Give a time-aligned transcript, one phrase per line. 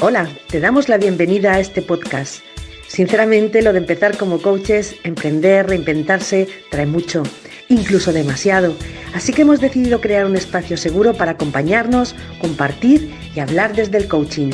[0.00, 2.42] Hola, te damos la bienvenida a este podcast.
[2.88, 7.22] Sinceramente, lo de empezar como coaches, emprender, reinventarse, trae mucho,
[7.68, 8.74] incluso demasiado.
[9.14, 14.08] Así que hemos decidido crear un espacio seguro para acompañarnos, compartir y hablar desde el
[14.08, 14.50] coaching.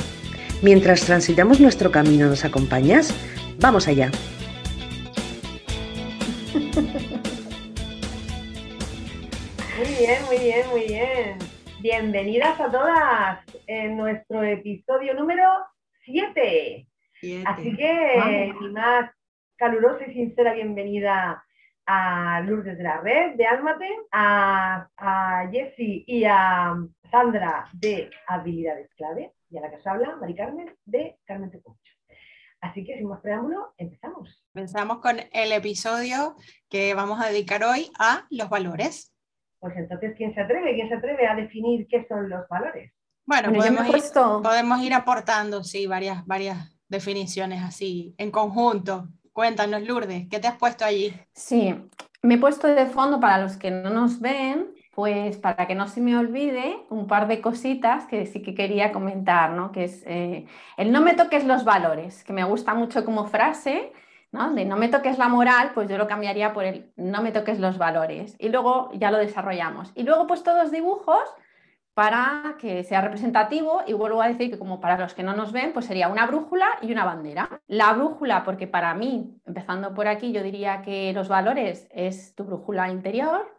[0.62, 3.12] Mientras transitamos nuestro camino, ¿nos acompañas?
[3.58, 4.10] Vamos allá.
[9.78, 11.38] Muy bien, muy bien, muy bien.
[11.80, 15.48] Bienvenidas a todas en nuestro episodio número
[16.04, 16.88] 7.
[17.46, 19.12] Así que mi más
[19.56, 21.44] calurosa y sincera bienvenida
[21.86, 26.74] a Lourdes de la Red de Almate, a, a Jessie y a
[27.12, 31.92] Sandra de Habilidades Clave y a la que os habla, Mari Carmen de Carmen Tecocho.
[32.60, 34.44] Así que sin más preámbulo, empezamos.
[34.52, 36.34] Empezamos con el episodio
[36.68, 39.14] que vamos a dedicar hoy a los valores.
[39.60, 40.74] Pues entonces, ¿quién se atreve?
[40.74, 42.92] ¿Quién se atreve a definir qué son los valores?
[43.30, 44.02] Bueno, podemos, ir,
[44.42, 49.06] podemos, ir, aportando, sí, varias, varias definiciones así en conjunto.
[49.32, 51.14] Cuéntanos, Lourdes, ¿qué te has puesto allí?
[51.32, 51.72] Sí,
[52.22, 55.86] me he puesto de fondo para los que no nos ven, pues para que no
[55.86, 59.70] se me olvide un par de cositas que sí que quería comentar, ¿no?
[59.70, 63.92] Que es eh, el no me toques los valores, que me gusta mucho como frase,
[64.32, 64.52] ¿no?
[64.54, 67.60] De no me toques la moral, pues yo lo cambiaría por el no me toques
[67.60, 68.34] los valores.
[68.40, 69.92] Y luego ya lo desarrollamos.
[69.94, 71.22] Y luego he puesto dos dibujos
[71.94, 75.52] para que sea representativo y vuelvo a decir que como para los que no nos
[75.52, 77.60] ven, pues sería una brújula y una bandera.
[77.66, 82.44] La brújula, porque para mí, empezando por aquí, yo diría que los valores es tu
[82.44, 83.54] brújula interior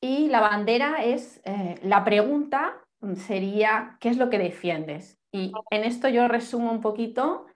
[0.00, 2.74] y la bandera es eh, la pregunta
[3.14, 5.18] sería ¿qué es lo que defiendes?
[5.32, 7.46] Y en esto yo resumo un poquito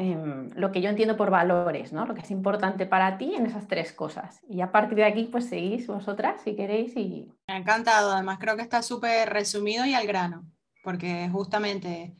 [0.00, 2.06] Em, lo que yo entiendo por valores, ¿no?
[2.06, 4.40] Lo que es importante para ti en esas tres cosas.
[4.48, 7.32] Y a partir de aquí, pues seguís vosotras si queréis y...
[7.48, 10.46] Me ha encantado, además creo que está súper resumido y al grano,
[10.84, 12.14] porque justamente,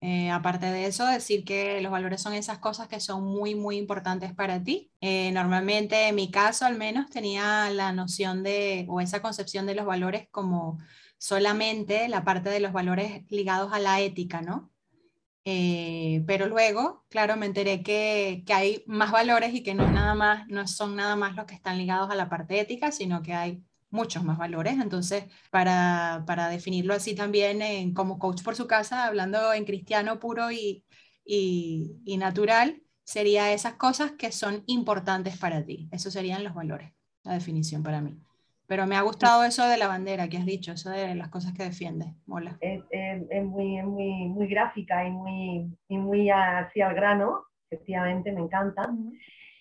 [0.00, 3.76] eh, aparte de eso, decir que los valores son esas cosas que son muy, muy
[3.76, 4.92] importantes para ti.
[5.00, 9.74] Eh, normalmente, en mi caso al menos, tenía la noción de, o esa concepción de
[9.74, 10.78] los valores como
[11.18, 14.70] solamente la parte de los valores ligados a la ética, ¿no?
[15.48, 20.12] Eh, pero luego, claro, me enteré que, que, hay más valores y que no, nada
[20.14, 23.32] más, no son nada más los que están ligados a la parte ética, sino que
[23.32, 24.74] hay muchos más valores.
[24.74, 30.50] Entonces, para, para definirlo así también como coach por su casa, hablando en cristiano puro
[30.50, 30.84] y,
[31.24, 35.88] y, y natural, sería esas cosas que son importantes para ti.
[35.92, 36.92] Esos serían los valores,
[37.22, 38.18] la definición para mí.
[38.66, 41.52] Pero me ha gustado eso de la bandera que has dicho, eso de las cosas
[41.52, 42.14] que defiende.
[42.26, 42.58] Mola.
[42.60, 48.40] Es, es, muy, muy, muy gráfica y muy, y muy hacia el grano, efectivamente, me
[48.40, 48.90] encanta.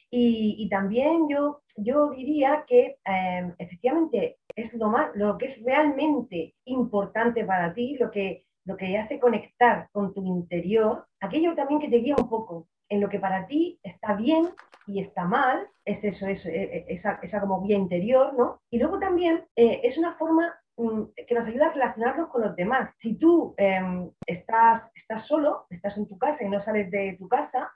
[0.10, 5.64] y, y, también yo, yo diría que em, efectivamente es lo, más, lo que es
[5.64, 11.80] realmente importante para ti, lo que, lo que hace conectar con tu interior, aquello también
[11.80, 14.50] que te guía un poco en lo que para ti está bien
[14.88, 18.62] y está mal, es eso, es, e, e, esa, esa como vía interior, ¿no?
[18.70, 22.56] Y luego también eh, es una forma mm, que nos ayuda a relacionarnos con los
[22.56, 22.94] demás.
[23.00, 27.28] Si tú em, estás, estás solo, estás en tu casa y no sales de tu
[27.28, 27.72] casa,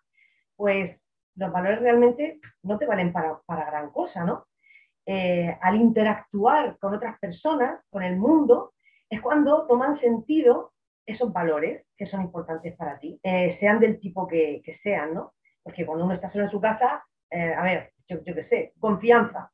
[0.56, 1.00] pues
[1.36, 4.46] los valores realmente no te valen para, para gran cosa, ¿no?
[5.06, 8.74] Eh, al interactuar con otras personas, con el mundo,
[9.10, 10.74] es cuando toman sentido
[11.12, 15.34] esos valores que son importantes para ti, eh, sean del tipo que, sean, ¿no?
[15.64, 19.52] Porque cuando uno está solo en su casa, eh, a ver, yo, qué sé, confianza.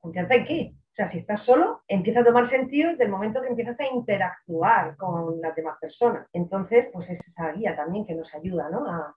[0.00, 0.72] ¿Confianza en qué?
[0.74, 3.86] O sea, si estás solo, empieza a tomar sentido desde el momento que empiezas a
[3.86, 6.26] interactuar con las demás personas.
[6.32, 8.84] Entonces, pues es esa guía también que nos ayuda, ¿no?
[8.86, 9.14] A,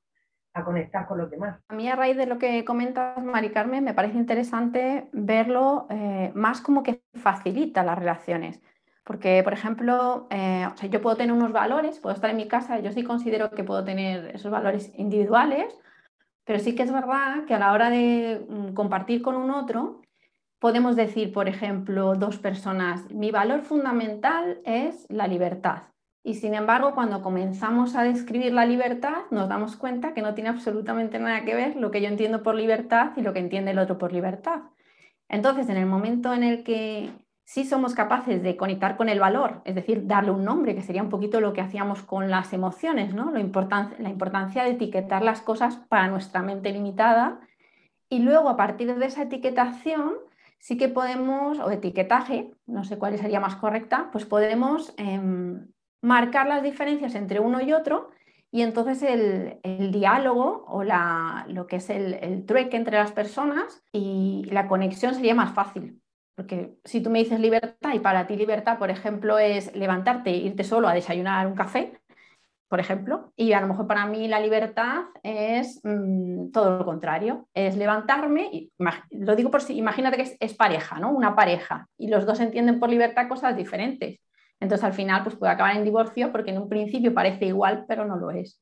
[0.54, 1.60] a conectar con los demás.
[1.70, 6.32] A mí a raíz de lo que comentas, Mari Carmen, me parece interesante verlo eh,
[6.36, 8.62] más como que facilita las relaciones.
[9.04, 12.92] Porque, por ejemplo, eh, yo puedo tener unos valores, puedo estar en mi casa, yo
[12.92, 15.74] sí considero que puedo tener esos valores individuales,
[16.46, 20.02] pero sí que es verdad que a la hora de mm, compartir con un otro,
[20.60, 25.84] podemos decir, por ejemplo, dos personas, mi valor fundamental es la libertad.
[26.24, 30.52] Y sin embargo, cuando comenzamos a describir la libertad, nos damos cuenta que no tiene
[30.52, 33.80] absolutamente nada que ver lo que yo entiendo por libertad y lo que entiende el
[33.80, 34.62] otro por libertad.
[35.30, 37.10] Entonces, en el momento en el que
[37.52, 41.04] si somos capaces de conectar con el valor, es decir, darle un nombre, que sería
[41.04, 43.30] un poquito lo que hacíamos con las emociones, ¿no?
[43.30, 47.42] la importancia de etiquetar las cosas para nuestra mente limitada.
[48.08, 50.14] Y luego, a partir de esa etiquetación,
[50.60, 55.68] sí que podemos, o etiquetaje, no sé cuál sería más correcta, pues podemos em,
[56.02, 58.12] marcar las diferencias entre uno y otro
[58.50, 63.84] y entonces el, diálogo o la, lo que es el, el trueque entre las personas
[63.92, 66.02] y la conexión sería más fácil.
[66.36, 70.38] Porque si tú me dices libertad y para ti libertad, por ejemplo, es levantarte e
[70.38, 72.02] irte solo a desayunar un café,
[72.72, 77.50] por ejemplo, y a lo mejor para mí la libertad es mm, todo lo contrario,
[77.54, 78.72] es levantarme, y,
[79.12, 81.12] lo digo por si, imagínate que es, pareja, ¿no?
[81.12, 84.22] Una pareja, y los dos entienden por libertad cosas diferentes.
[84.62, 88.06] Entonces al final pues puede acabar en divorcio porque en un principio parece igual, pero
[88.06, 88.62] no lo es.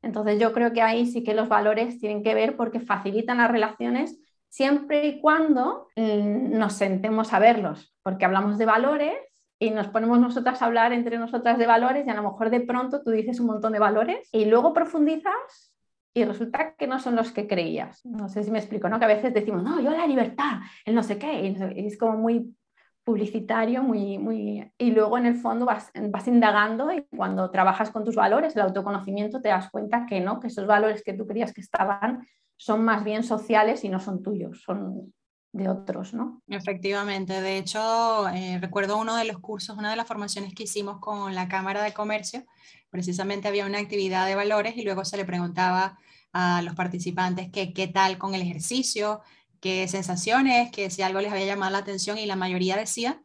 [0.00, 3.50] Entonces yo creo que ahí sí que los valores tienen que ver porque facilitan las
[3.50, 4.16] relaciones
[4.50, 9.16] siempre y cuando mm, nos sentemos a verlos, porque hablamos de valores
[9.58, 12.60] y nos ponemos nosotras a hablar entre nosotras de valores y a lo mejor de
[12.60, 15.72] pronto tú dices un montón de valores y luego profundizas
[16.12, 18.04] y resulta que no son los que creías.
[18.04, 18.98] No sé si me explico, ¿no?
[18.98, 22.16] Que a veces decimos, no, yo la libertad, el no sé qué, y es como
[22.16, 22.56] muy
[23.04, 24.72] publicitario, muy, muy...
[24.76, 28.62] Y luego en el fondo vas, vas indagando y cuando trabajas con tus valores, el
[28.62, 32.26] autoconocimiento, te das cuenta que no, que esos valores que tú creías que estaban
[32.60, 35.14] son más bien sociales y no son tuyos, son
[35.50, 36.42] de otros, ¿no?
[36.46, 40.98] Efectivamente, de hecho, eh, recuerdo uno de los cursos, una de las formaciones que hicimos
[40.98, 42.44] con la Cámara de Comercio,
[42.90, 45.98] precisamente había una actividad de valores y luego se le preguntaba
[46.34, 49.22] a los participantes que, qué tal con el ejercicio,
[49.58, 53.22] qué sensaciones, que si algo les había llamado la atención y la mayoría decía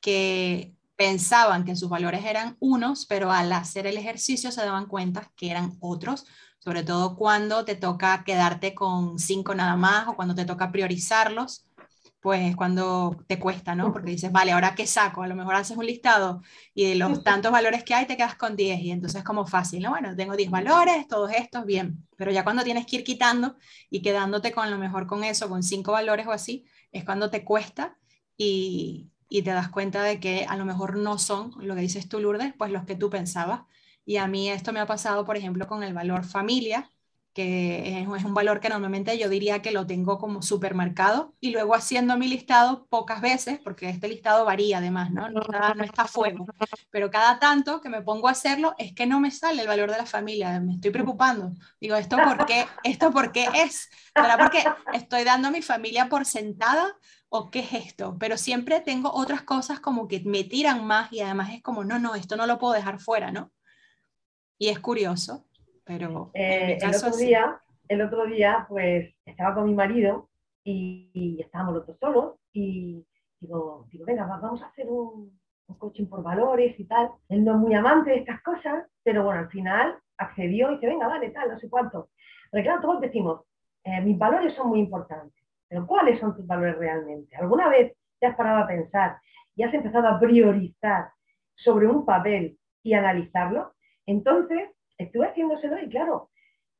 [0.00, 5.30] que pensaban que sus valores eran unos, pero al hacer el ejercicio se daban cuenta
[5.36, 6.24] que eran otros,
[6.58, 11.68] sobre todo cuando te toca quedarte con cinco nada más o cuando te toca priorizarlos
[12.20, 13.92] pues cuando te cuesta, ¿no?
[13.92, 16.42] Porque dices, vale, ahora qué saco, a lo mejor haces un listado
[16.74, 19.46] y de los tantos valores que hay te quedas con 10 y entonces es como
[19.46, 19.90] fácil, ¿no?
[19.90, 23.56] Bueno, tengo 10 valores, todos estos, bien, pero ya cuando tienes que ir quitando
[23.88, 27.44] y quedándote con lo mejor con eso, con 5 valores o así, es cuando te
[27.44, 27.96] cuesta
[28.36, 32.08] y, y te das cuenta de que a lo mejor no son lo que dices
[32.08, 33.62] tú, Lourdes, pues los que tú pensabas.
[34.08, 36.90] Y a mí esto me ha pasado, por ejemplo, con el valor familia,
[37.34, 41.74] que es, un valor que normalmente yo diría que lo tengo como supermercado y luego
[41.74, 45.28] haciendo mi listado pocas veces, porque este listado varía además, ¿no?
[45.28, 46.46] No está, no a fuego,
[46.88, 49.90] pero cada tanto que me pongo a hacerlo es que no me sale el valor
[49.90, 51.52] de la familia, me estoy preocupando.
[51.78, 53.90] Digo, ¿esto por qué, ¿esto por qué es?
[54.16, 54.64] ¿Será porque
[54.94, 56.96] estoy dando a mi familia por sentada
[57.28, 58.16] o qué es esto?
[58.18, 61.98] Pero siempre tengo otras cosas como que me tiran más y además es como, no,
[61.98, 63.52] no, esto no lo puedo dejar fuera, ¿no?
[64.58, 65.44] Y es curioso
[65.88, 70.28] pero eh, el, otro día, el otro día, pues estaba con mi marido
[70.62, 73.06] y, estábamos los dos solos y
[73.40, 77.10] digo, digo venga, vamos a hacer un, un coaching por valores y tal.
[77.30, 80.88] Él no es muy amante de estas cosas, pero bueno, al final accedió y dice,
[80.88, 82.10] venga, vale, tal, no sé cuánto.
[82.50, 83.40] Pero claro, todos decimos,
[83.84, 87.34] eh, mis valores son muy importantes, pero ¿cuáles son tus valores realmente?
[87.36, 89.16] ¿Alguna vez te has parado a pensar
[89.56, 91.12] y has empezado a priorizar
[91.54, 93.72] sobre un papel y analizarlo?
[94.08, 96.30] Entonces, estuve haciéndoselo y claro,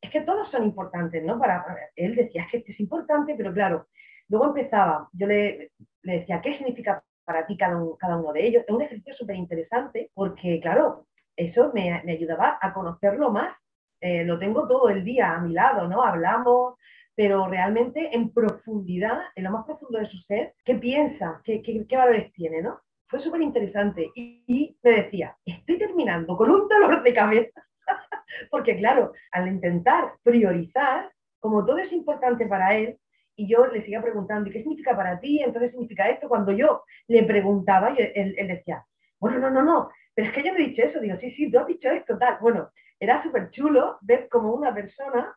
[0.01, 1.39] es que todos son importantes, ¿no?
[1.39, 1.63] Para,
[1.95, 3.87] él decía que este es importante, pero claro,
[4.29, 5.73] luego empezaba, yo le,
[6.03, 8.65] decía, ¿qué significa para ti cada, cada uno de ellos?
[8.67, 13.55] Es un ejercicio súper interesante porque, claro, eso me, ayudaba a conocerlo más.
[14.01, 16.03] Eh, lo tengo todo el día a mi lado, ¿no?
[16.03, 16.77] Hablamos,
[17.15, 21.43] pero realmente en profundidad, en lo más profundo de su ser, ¿qué piensa?
[21.45, 22.81] ¿Qué, qué, valores tiene, no?
[23.09, 27.65] Fue súper interesante y, me decía, estoy terminando con un dolor de cabeza
[28.51, 31.11] porque claro, al intentar priorizar,
[31.41, 32.99] como todo es importante para él,
[33.35, 35.41] y yo le seguía preguntando, ¿y qué significa para ti?
[35.41, 36.29] Entonces significa esto.
[36.29, 38.85] Cuando yo le preguntaba, y él, decía,
[39.21, 40.99] bueno, no, no, no, pero es que yo no he dicho eso.
[40.99, 42.39] Digo, sí, sí, tú has dicho esto, tal.
[42.41, 45.37] Bueno, era súper chulo ver cómo una persona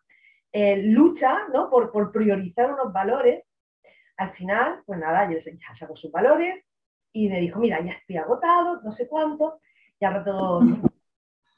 [0.52, 1.70] eh, lucha ¿no?
[1.70, 3.44] por, por priorizar unos valores.
[4.18, 6.66] Al final, pues nada, yo ya sacó sus valores
[7.14, 9.60] y me dijo, mira, ya estoy agotado, no sé cuánto,
[10.00, 10.62] y ahora todo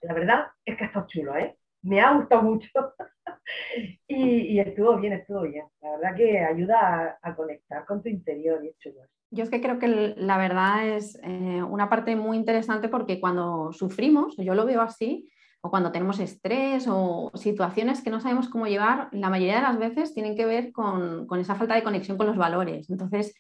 [0.04, 1.58] la verdad es que ha estado chulo, ¿eh?
[1.82, 2.70] Me ha gustado mucho
[4.08, 5.66] y, estuvo bien, estuvo bien.
[5.82, 9.02] La verdad que ayuda a, conectar con tu interior y es chulo.
[9.32, 13.72] Yo es que creo que la verdad es eh, una parte muy interesante porque cuando
[13.74, 15.30] sufrimos, yo lo veo así,
[15.62, 19.80] o cuando tenemos estrés o situaciones que no sabemos cómo llevar, la mayoría de las
[19.80, 22.90] veces tienen que ver con, con esa falta de conexión con los valores.
[22.90, 23.34] Entonces,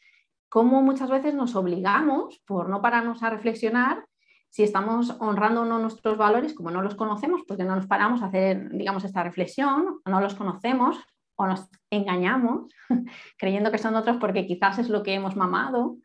[0.53, 4.05] cómo muchas veces nos obligamos, por no pararnos a reflexionar,
[4.51, 8.21] si estamos honrando o no nuestros valores, como no los conocemos, porque no nos paramos
[8.21, 10.95] a hacer, digamos, esta reflexión, no los conocemos
[11.37, 12.67] o nos engañamos
[13.39, 15.97] creyendo que son otros porque quizás es lo que hemos mamado,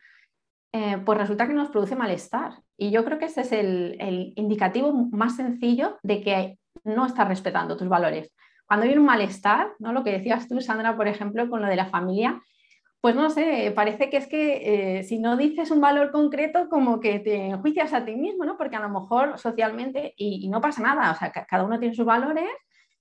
[0.73, 2.63] eh, pues resulta que nos produce malestar.
[2.79, 7.29] Y yo creo que ese es el, el indicativo más sencillo de que no estás
[7.29, 8.33] respetando tus valores.
[8.67, 9.93] Cuando hay un malestar, ¿no?
[9.93, 12.41] lo que decías tú, Sandra, por ejemplo, con lo de la familia,
[13.01, 16.99] pues no sé, parece que es que eh, si no dices un valor concreto, como
[16.99, 18.57] que te enjuicias a ti mismo, ¿no?
[18.57, 22.05] Porque a lo mejor socialmente, y, no pasa nada, o sea, cada uno tiene sus
[22.05, 22.49] valores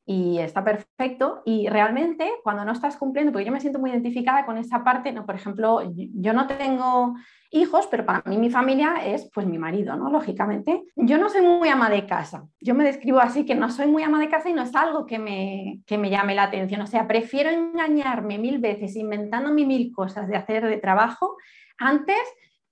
[0.05, 1.41] y está perfecto.
[1.45, 5.11] Y realmente, cuando no estás cumpliendo, porque yo me siento muy identificada con esa parte,
[5.11, 5.25] ¿no?
[5.25, 7.15] Por ejemplo, yo no tengo
[7.51, 10.09] hijos, pero para mí mi familia es pues mi marido, ¿no?
[10.09, 10.83] Lógicamente.
[10.95, 12.47] Yo no soy muy ama de casa.
[12.59, 15.05] Yo me describo así que no soy muy ama de casa y no es algo
[15.05, 16.81] que me, que me llame la atención.
[16.81, 21.37] O sea, prefiero engañarme mil veces inventándome mil cosas de hacer de trabajo
[21.77, 22.19] antes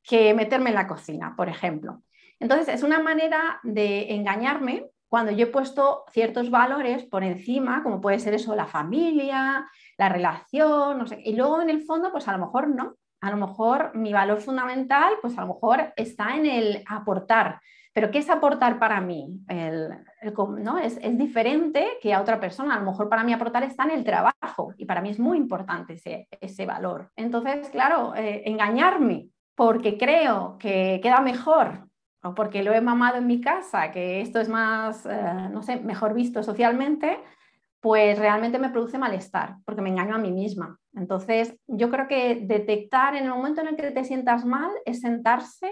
[0.04, 2.02] que meterme en la cocina, por ejemplo.
[2.40, 8.02] Entonces, es una manera de engañarme cuando yo he puesto ciertos valores por encima, como
[8.02, 9.66] puede ser eso, la familia,
[9.98, 13.32] la relación, no sé, y luego en el fondo, pues a lo mejor no, a
[13.32, 17.60] lo mejor mi valor fundamental, pues a lo mejor está en el aportar.
[17.92, 19.40] Pero ¿qué es aportar para mí?
[20.60, 20.78] ¿no?
[20.78, 22.76] es, diferente que a otra persona.
[22.76, 25.38] A lo mejor para mí aportar está en el trabajo y para mí es muy
[25.38, 27.10] importante ese, ese valor.
[27.16, 31.88] Entonces, claro, eh, engañarme porque creo que queda mejor
[32.22, 35.78] o porque lo he mamado en mi casa, que esto es más, eh, no sé,
[35.78, 37.18] mejor visto socialmente,
[37.86, 40.80] pues realmente me produce malestar, porque me engaño a mí misma.
[40.96, 45.02] Entonces, yo creo que detectar en el momento en el que te sientas mal es
[45.02, 45.70] sentarse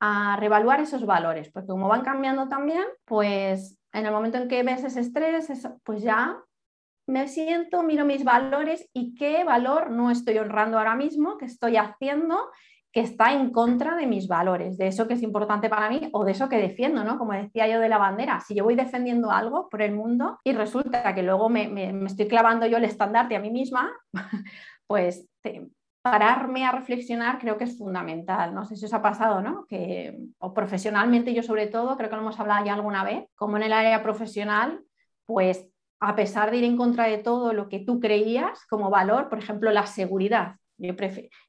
[0.00, 4.64] a reevaluar esos valores, porque como van cambiando también, pues en el momento en que
[4.64, 5.48] ves ese estrés,
[5.84, 6.42] pues ya
[7.06, 11.76] me siento, miro mis valores y qué valor no estoy honrando ahora mismo, qué estoy
[11.76, 12.50] haciendo
[12.92, 16.24] que está en contra de mis valores, de eso que es importante para mí o
[16.24, 17.18] de eso que defiendo, ¿no?
[17.18, 20.52] Como decía yo de la bandera, si yo voy defendiendo algo por el mundo y
[20.52, 23.92] resulta que luego me, estoy clavando yo el estandarte a mí misma,
[24.86, 25.28] pues
[26.02, 28.54] pararme a reflexionar creo que es fundamental.
[28.54, 29.66] No sé si os ha pasado, ¿no?
[29.66, 33.56] Que, o profesionalmente yo sobre todo, creo que lo hemos hablado ya alguna vez, como
[33.56, 34.80] en el área profesional,
[35.26, 35.68] pues
[36.00, 39.38] a pesar de ir en contra de todo lo que tú creías como valor, por
[39.38, 40.94] ejemplo, la seguridad, yo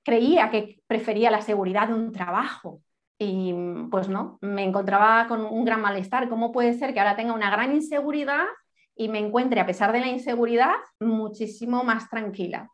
[0.03, 2.81] creía que prefería la seguridad de un trabajo
[3.17, 3.53] y
[3.91, 6.29] pues no, me encontraba con un gran malestar.
[6.29, 8.45] ¿Cómo puede ser que ahora tenga una gran inseguridad
[8.95, 12.71] y me encuentre, a pesar de la inseguridad, muchísimo más tranquila?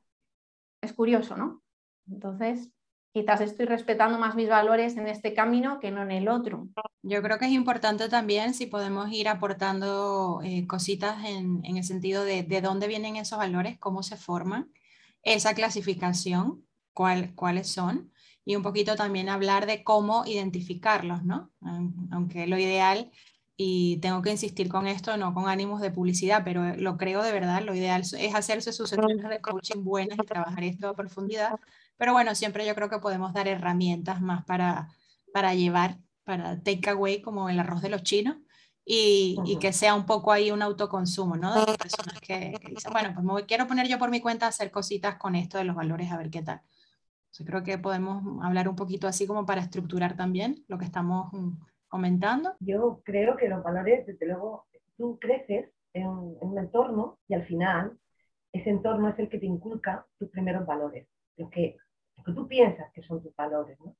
[0.81, 1.63] Es curioso, ¿no?
[2.07, 2.69] Entonces,
[3.11, 6.67] quizás estoy respetando más mis valores en este camino que no en el otro.
[7.01, 11.83] Yo creo que es importante también si podemos ir aportando eh, cositas en, en, el
[11.83, 14.69] sentido de de dónde vienen esos valores, cómo se forman
[15.25, 18.13] esa clasificación, cuáles son,
[18.45, 21.51] y un poquito también hablar de cómo identificarlos, ¿no?
[22.11, 23.11] Aunque lo ideal,
[23.57, 27.31] y tengo que insistir con esto, no con ánimos de publicidad, pero lo creo de
[27.31, 31.59] verdad, lo ideal es hacerse sus sesiones de coaching buenas y trabajar esto a profundidad,
[31.97, 34.89] pero bueno, siempre yo creo que podemos dar herramientas más para,
[35.33, 38.37] para llevar, para take away como el arroz de los chinos,
[38.85, 41.65] y, que sea un poco ahí un autoconsumo, ¿no?
[41.65, 44.69] De personas que, dicen, bueno, pues me quiero poner yo por mi cuenta a hacer
[44.69, 46.61] cositas con esto de los valores, a ver qué tal.
[47.33, 51.33] Yo creo que podemos hablar un poquito así como para estructurar también lo que estamos
[51.33, 51.53] mm,
[51.87, 52.53] comentando.
[52.59, 57.97] Yo creo que los valores, desde luego, tú creces en, un entorno y al final
[58.53, 61.75] ese entorno es el que te inculca tus primeros valores, lo que,
[62.17, 63.95] lo que tú piensas que son tus valores, ¿no?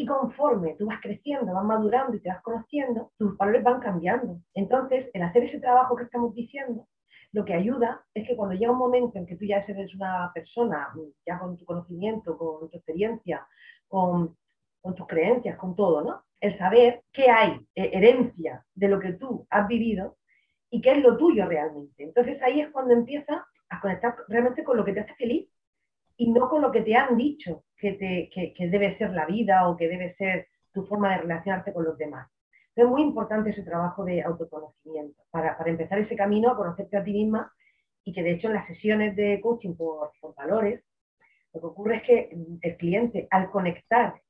[0.00, 4.40] Y conforme tú vas creciendo, vas madurando y te vas conociendo, tus valores van cambiando.
[4.54, 6.88] Entonces, el hacer ese trabajo que estamos diciendo,
[7.32, 10.30] lo que ayuda es que cuando llega un momento en que tú ya eres una
[10.32, 10.88] persona,
[11.26, 13.46] ya con tu conocimiento, con tu experiencia,
[13.88, 14.38] con,
[14.80, 16.22] con tus creencias, con todo, ¿no?
[16.40, 20.16] El saber qué hay, eh, herencia de lo que tú has vivido
[20.70, 22.04] y qué es lo tuyo realmente.
[22.04, 25.49] Entonces ahí es cuando empiezas a conectar realmente con lo que te hace feliz
[26.20, 29.74] y no con lo que te han dicho que, te, debe ser la vida o
[29.74, 32.28] que debe ser tu forma de relacionarte con los demás.
[32.76, 37.14] es muy importante ese trabajo de autoconocimiento para, empezar ese camino a conocerte a ti
[37.14, 37.50] misma
[38.04, 40.84] y que de hecho en las sesiones de coaching por, valores,
[41.54, 44.20] lo que ocurre es que el cliente al conectar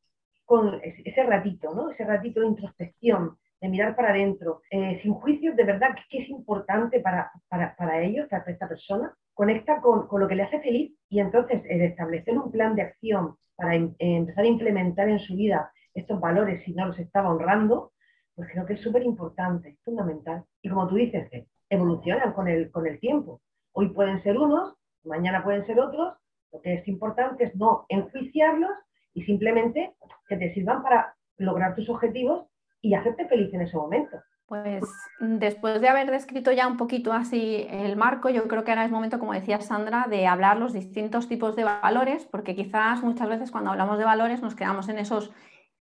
[0.45, 1.91] con ese ratito, ¿no?
[1.91, 6.29] ese ratito de introspección, de mirar para adentro, eh, sin juicios, de verdad, que es
[6.31, 11.21] importante para, para, ellos, para esta persona, conecta con, lo que le hace feliz y
[11.21, 15.71] entonces el establecer un plan de acción para em, empezar a implementar en su vida
[15.95, 17.93] estos valores si no los estaba honrando,
[18.35, 20.45] pues creo que es súper importante, fundamental.
[20.63, 21.29] Y como tú dices,
[21.69, 23.43] evolucionan con el, con el tiempo.
[23.73, 24.75] Hoy pueden ser unos,
[25.05, 26.15] mañana pueden ser otros.
[26.53, 28.71] Lo que es importante es no enjuiciarlos
[29.15, 29.95] y simplemente
[30.29, 32.50] que te sirvan para lograr tus objetivos
[32.83, 34.19] y hacerte feliz en ese momento.
[34.47, 34.83] Pues
[35.21, 38.91] después de haber descrito ya un poquito así el marco, yo creo que ahora es
[38.91, 43.53] momento, como decía Sandra, de hablar los distintos tipos de valores, porque quizás muchas veces
[43.53, 45.31] cuando hablamos de valores nos quedamos en esos,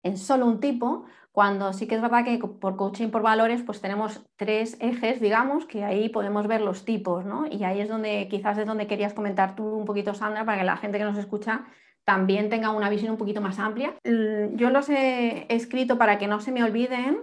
[0.02, 3.80] en solo un tipo, cuando sí que es verdad que por coaching por valores pues
[3.80, 7.46] tenemos tres ejes, digamos, que ahí podemos ver los tipos, ¿no?
[7.50, 10.64] Y ahí es donde quizás es donde querías comentar tú un poquito, Sandra, para que
[10.64, 11.64] la gente que nos escucha
[12.04, 13.94] también tenga una visión un poquito más amplia.
[14.04, 17.22] Yo los he escrito para que no se me olviden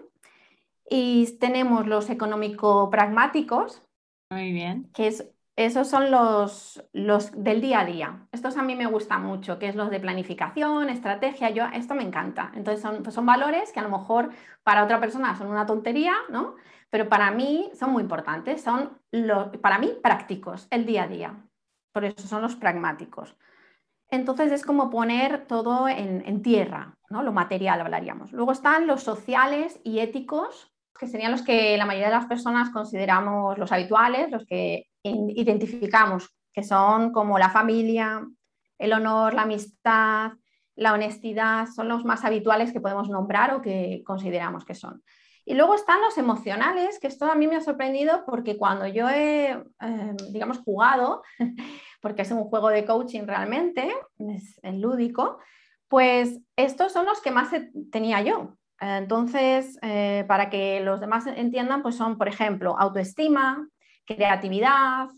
[0.90, 3.84] y tenemos los económico-pragmáticos.
[4.32, 4.90] Muy bien.
[4.94, 8.26] Que es esos son los, los del día a día.
[8.32, 11.50] Estos a mí me gustan mucho, que es los de planificación, estrategia.
[11.50, 12.54] Yo, esto me encanta.
[12.56, 14.30] Entonces son, pues son valores que a lo mejor
[14.64, 16.56] para otra persona son una tontería, ¿no?
[16.90, 18.62] Pero para mí son muy importantes.
[18.62, 21.36] Son los, para mí prácticos, el día a día.
[21.92, 23.36] Por eso son los pragmáticos.
[24.12, 27.22] Entonces es como poner todo en, tierra, ¿no?
[27.22, 28.32] Lo material hablaríamos.
[28.32, 32.72] Luego están los sociales y éticos, que serían los que la mayoría de las personas
[32.72, 38.26] consideramos los habituales, los que identificamos, que son como la familia,
[38.80, 40.32] el honor, la amistad,
[40.76, 45.04] la honestidad, son los más habituales que podemos nombrar o que consideramos que son.
[45.46, 49.10] Y luego están los emocionales, que esto a mí me ha sorprendido porque cuando yo
[49.10, 51.24] he, eh, digamos, jugado,
[52.02, 55.40] porque es un juego de coaching realmente, es lúdico,
[55.88, 57.50] pues estos son los que más
[57.92, 58.56] tenía yo.
[58.80, 63.68] Entonces, eh, para que los demás entiendan, pues son, por ejemplo, autoestima,
[64.06, 65.10] creatividad,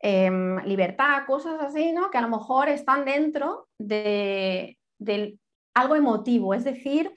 [0.00, 2.10] em, libertad, cosas así, ¿no?
[2.10, 4.78] Que a lo mejor están dentro de,
[5.74, 7.12] algo emotivo, es decir,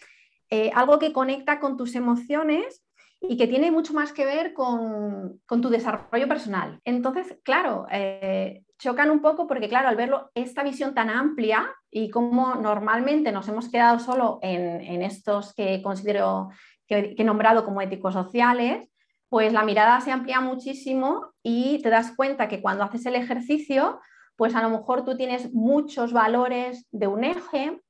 [0.50, 2.84] eh, algo que conecta con tus emociones
[3.22, 6.80] y que tiene mucho más que ver con, tu desarrollo personal.
[6.86, 12.10] Entonces, claro, eh, chocan un poco porque, claro, al verlo, esta visión tan amplia y
[12.10, 16.50] como normalmente nos hemos quedado solo en, estos que considero
[16.88, 18.90] que, que, he nombrado como éticos sociales,
[19.30, 24.00] pues la mirada se amplía muchísimo y te das cuenta que cuando haces el ejercicio,
[24.36, 27.82] pues a lo mejor tú tienes muchos valores de un eje,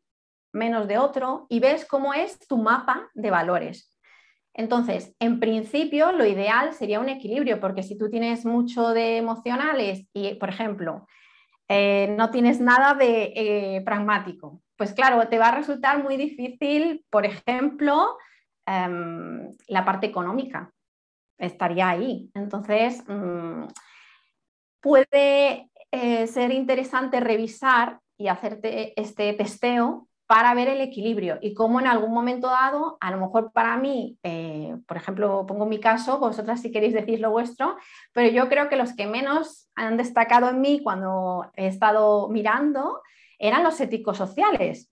[0.53, 3.96] menos de otro, y ves cómo es tu mapa de valores.
[4.57, 10.07] Entonces, en principio, lo ideal sería un equilibrio, porque si tú tienes mucho de emocionales
[10.13, 11.05] y, por ejemplo,
[11.69, 17.05] eh, no tienes nada de eh, pragmático, pues claro, te va a resultar muy difícil,
[17.11, 18.17] por ejemplo,
[18.65, 20.73] em, la parte económica
[21.37, 22.31] estaría ahí.
[22.33, 23.65] Entonces, mm,
[24.81, 31.79] puede eh, ser interesante revisar y hacerte este testeo para ver el equilibrio y cómo
[31.79, 36.19] en algún momento dado, a lo mejor para mí, eh, por ejemplo, pongo mi caso,
[36.19, 37.77] vosotras si queréis decir lo vuestro,
[38.11, 43.01] pero yo creo que los que menos han destacado en mí cuando he estado mirando
[43.39, 44.91] eran los éticos sociales.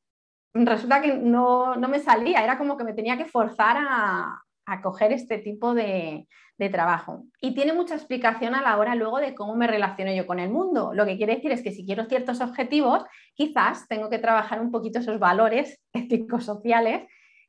[0.54, 4.82] Resulta que no, no me salía, era como que me tenía que forzar a, a
[4.82, 7.26] coger este tipo de, trabajo.
[7.42, 10.50] Y tiene mucha explicación a la hora luego de cómo me relaciono yo con el
[10.50, 10.92] mundo.
[10.94, 14.72] Lo que quiere decir es que si quiero ciertos objetivos, quizás tengo que trabajar un
[14.72, 17.08] poquito esos valores éticos sociales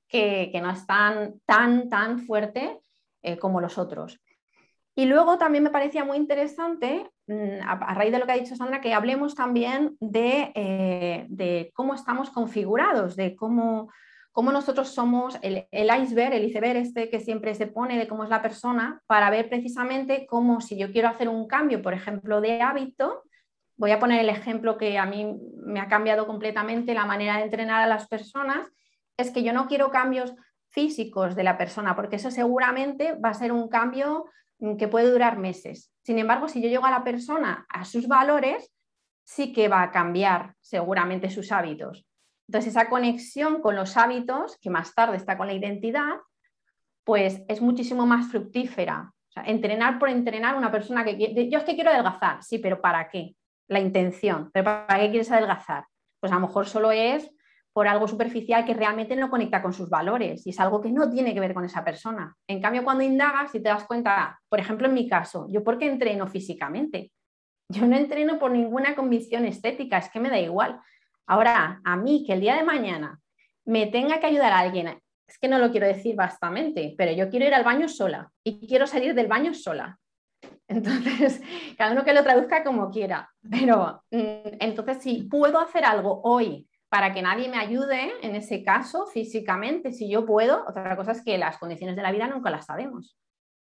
[0.08, 2.78] que, no están tan, tan fuerte
[3.22, 4.20] eh, como los otros.
[4.94, 8.56] Y luego también me parecía muy interesante, mm, a, raíz de lo que ha dicho
[8.56, 13.90] Sandra, que hablemos también de, eh, de cómo estamos configurados, de cómo,
[14.36, 18.28] cómo nosotros somos el, iceberg, el iceberg este que siempre se pone de cómo es
[18.28, 22.60] la persona, para ver precisamente cómo si yo quiero hacer un cambio, por ejemplo, de
[22.60, 23.22] hábito,
[23.78, 25.26] voy a poner el ejemplo que a mí
[25.64, 28.70] me ha cambiado completamente la manera de entrenar a las personas,
[29.16, 30.34] es que yo no quiero cambios
[30.68, 34.26] físicos de la persona, porque eso seguramente va a ser un cambio
[34.78, 35.90] que puede durar meses.
[36.02, 38.70] Sin embargo, si yo llego a la persona a sus valores,
[39.24, 42.05] sí que va a cambiar seguramente sus hábitos.
[42.48, 46.16] Entonces, esa conexión con los hábitos, que más tarde está con la identidad,
[47.04, 49.12] pues es muchísimo más fructífera.
[49.44, 53.08] entrenar por entrenar una persona que quiere, yo es que quiero adelgazar, sí, pero ¿para
[53.10, 53.36] qué?
[53.68, 55.84] La intención, pero ¿para qué quieres adelgazar?
[56.20, 57.30] Pues a lo mejor solo es
[57.76, 61.10] por algo superficial que realmente no conecta con sus valores y es algo que no
[61.10, 62.34] tiene que ver con esa persona.
[62.48, 65.76] En cambio, cuando indagas y te das cuenta, por ejemplo, en mi caso, ¿yo por
[65.76, 67.12] qué entreno físicamente?
[67.68, 70.80] Yo no entreno por ninguna convicción estética, es que me da igual.
[71.26, 73.20] Ahora, a mí que el día de mañana
[73.64, 77.28] me tenga que ayudar a alguien, es que no lo quiero decir bastante, pero yo
[77.28, 79.98] quiero ir al baño sola y quiero salir del baño sola.
[80.68, 81.40] Entonces,
[81.76, 83.28] cada uno que lo traduzca como quiera.
[83.48, 88.62] Pero mm, entonces, si puedo hacer algo hoy para que nadie me ayude, en ese
[88.62, 92.50] caso, físicamente, si yo puedo, otra cosa es que las condiciones de la vida nunca
[92.50, 93.16] las sabemos.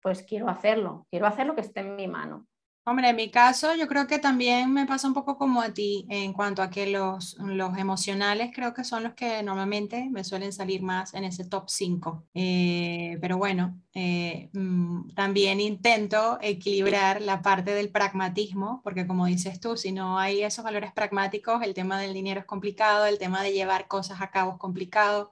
[0.01, 2.47] Pues quiero hacerlo, quiero hacer lo que esté en mi mano.
[2.83, 6.07] Hombre, en mi caso yo creo que también me pasa un poco como a ti
[6.09, 10.51] en cuanto a que los, los emocionales creo que son los que normalmente me suelen
[10.51, 12.25] salir más en ese top 5.
[12.33, 19.59] Eh, pero bueno, eh, mm, también intento equilibrar la parte del pragmatismo, porque como dices
[19.59, 23.43] tú, si no hay esos valores pragmáticos, el tema del dinero es complicado, el tema
[23.43, 25.31] de llevar cosas a cabo es complicado,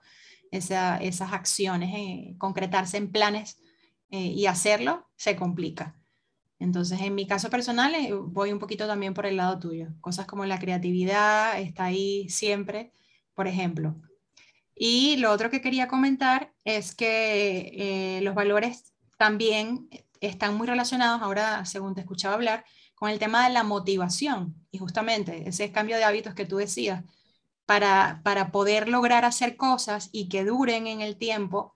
[0.51, 3.59] esas acciones, eh, concretarse en planes
[4.11, 5.98] y hacerlo, se complica.
[6.59, 9.87] Entonces, en mi caso personal, eh, voy un poquito también por el lado tuyo.
[10.01, 12.91] Cosas como la creatividad está ahí siempre,
[13.33, 13.95] por ejemplo.
[14.75, 17.71] Y lo otro que quería comentar es que
[18.17, 19.89] eh, los valores también
[20.21, 24.77] están muy relacionados, ahora según te escuchaba hablar, con el tema de la motivación y
[24.77, 27.03] justamente ese cambio de hábitos que tú decías,
[27.65, 31.75] para, para poder lograr hacer cosas y que duren en el tiempo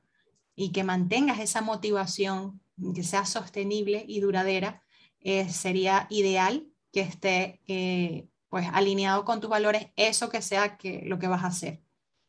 [0.55, 2.62] y que mantengas esa motivación,
[2.95, 4.81] que sea sostenible y duradera,
[5.19, 11.03] eh, sería ideal que esté eh, pues alineado con tus valores eso que sea que,
[11.05, 11.81] lo que vas a hacer.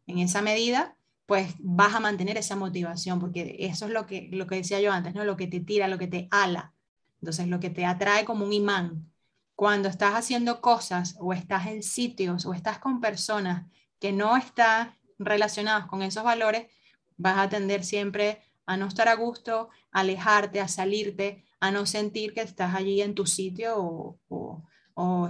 [0.06, 4.46] En esa medida, pues vas a mantener esa motivación, porque eso es lo que, lo
[4.46, 5.24] que decía yo antes, ¿no?
[5.24, 6.74] lo que te tira, lo que te ala.
[7.20, 9.10] Entonces, lo que te atrae como un imán.
[9.54, 13.66] Cuando estás haciendo cosas o estás en sitios o estás con personas
[13.98, 16.66] que no están relacionadas con esos valores,
[17.16, 21.86] vas a tender siempre a no estar a gusto, a alejarte, a salirte, a no
[21.86, 24.18] sentir que estás allí en tu sitio o,
[24.94, 25.28] o,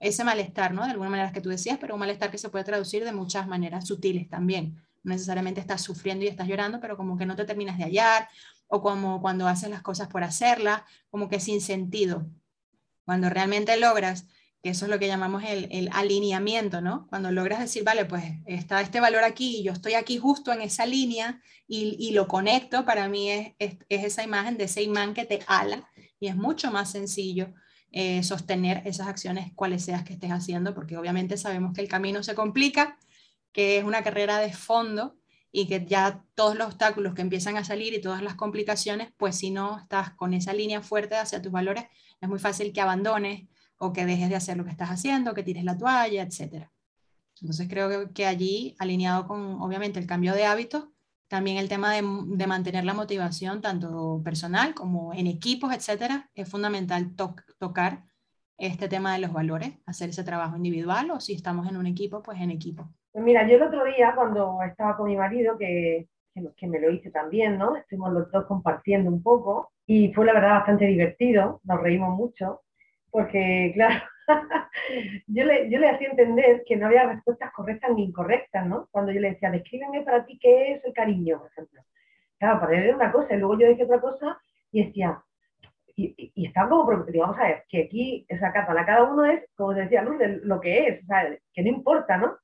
[0.00, 0.84] ese malestar, ¿no?
[0.84, 3.46] De alguna manera que tú decías, pero un malestar que se puede traducir de muchas
[3.46, 4.76] maneras sutiles también.
[5.04, 8.28] No necesariamente estás sufriendo y estás llorando, pero como que no te terminas de hallar,
[8.66, 12.26] o como cuando haces las cosas por hacerlas, como que sin sentido.
[13.04, 14.26] Cuando realmente logras
[14.62, 17.08] que eso es lo que llamamos el, alineamiento, ¿no?
[17.08, 20.60] Cuando logras decir, vale, pues está este valor aquí y yo estoy aquí justo en
[20.62, 23.54] esa línea y, lo conecto, para mí es,
[23.88, 25.88] esa imagen de ese imán que te ala
[26.20, 27.52] y es mucho más sencillo
[27.90, 32.22] eh, sostener esas acciones, cuales seas que estés haciendo, porque obviamente sabemos que el camino
[32.22, 32.98] se complica,
[33.52, 35.16] que es una carrera de fondo
[35.50, 39.36] y que ya todos los obstáculos que empiezan a salir y todas las complicaciones, pues
[39.36, 41.84] si no estás con esa línea fuerte hacia tus valores,
[42.20, 43.48] es muy fácil que abandones,
[43.82, 46.68] o que dejes de hacer lo que estás haciendo, que tires la toalla, etc.
[47.40, 50.84] Entonces creo que, allí, alineado con obviamente el cambio de hábitos,
[51.26, 52.02] también el tema de,
[52.46, 57.16] mantener la motivación, tanto personal como en equipos, etcétera, es fundamental
[57.58, 58.04] tocar
[58.56, 62.22] este tema de los valores, hacer ese trabajo individual o si estamos en un equipo,
[62.22, 62.88] pues en equipo.
[63.10, 66.06] Pues mira, yo el otro día cuando estaba con mi marido, que,
[66.56, 67.74] que me lo hice también, ¿no?
[67.74, 72.60] Estuvimos los dos compartiendo un poco y fue la verdad bastante divertido, nos reímos mucho
[73.12, 74.02] porque claro,
[75.26, 78.88] yo, le, yo le hacía entender que no había respuestas correctas ni incorrectas, ¿no?
[78.90, 81.82] Cuando yo le decía, descríbeme para ti qué es el cariño, por ejemplo.
[82.38, 84.38] Claro, para él era una cosa, y luego yo decía otra cosa
[84.72, 85.22] y decía,
[85.94, 89.44] y, y, estaba como preocupado, vamos a ver, que aquí, esa para cada uno es,
[89.54, 92.38] como decía Lourdes, lo que es, o sea, que no importa, ¿no?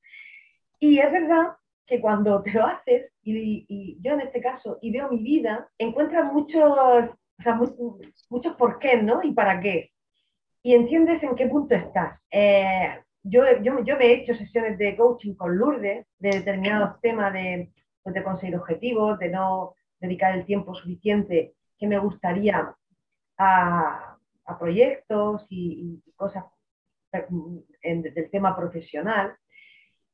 [0.79, 1.55] Y es verdad
[1.87, 5.67] que cuando te lo haces, y, y yo en este caso, y veo mi vida,
[5.79, 7.59] encuentras muchos, o sea,
[8.29, 9.23] muchos por qué, ¿no?
[9.23, 9.91] Y para qué
[10.61, 12.19] y entiendes en qué punto estás.
[12.31, 17.33] Eh, yo, yo, yo, me he hecho sesiones de coaching con Lourdes de determinados temas
[17.33, 17.71] de,
[18.03, 22.73] pues, de conseguir objetivos, de no dedicar el tiempo suficiente que me gustaría
[23.37, 26.43] a, a proyectos y, cosas
[27.11, 29.35] del tema profesional.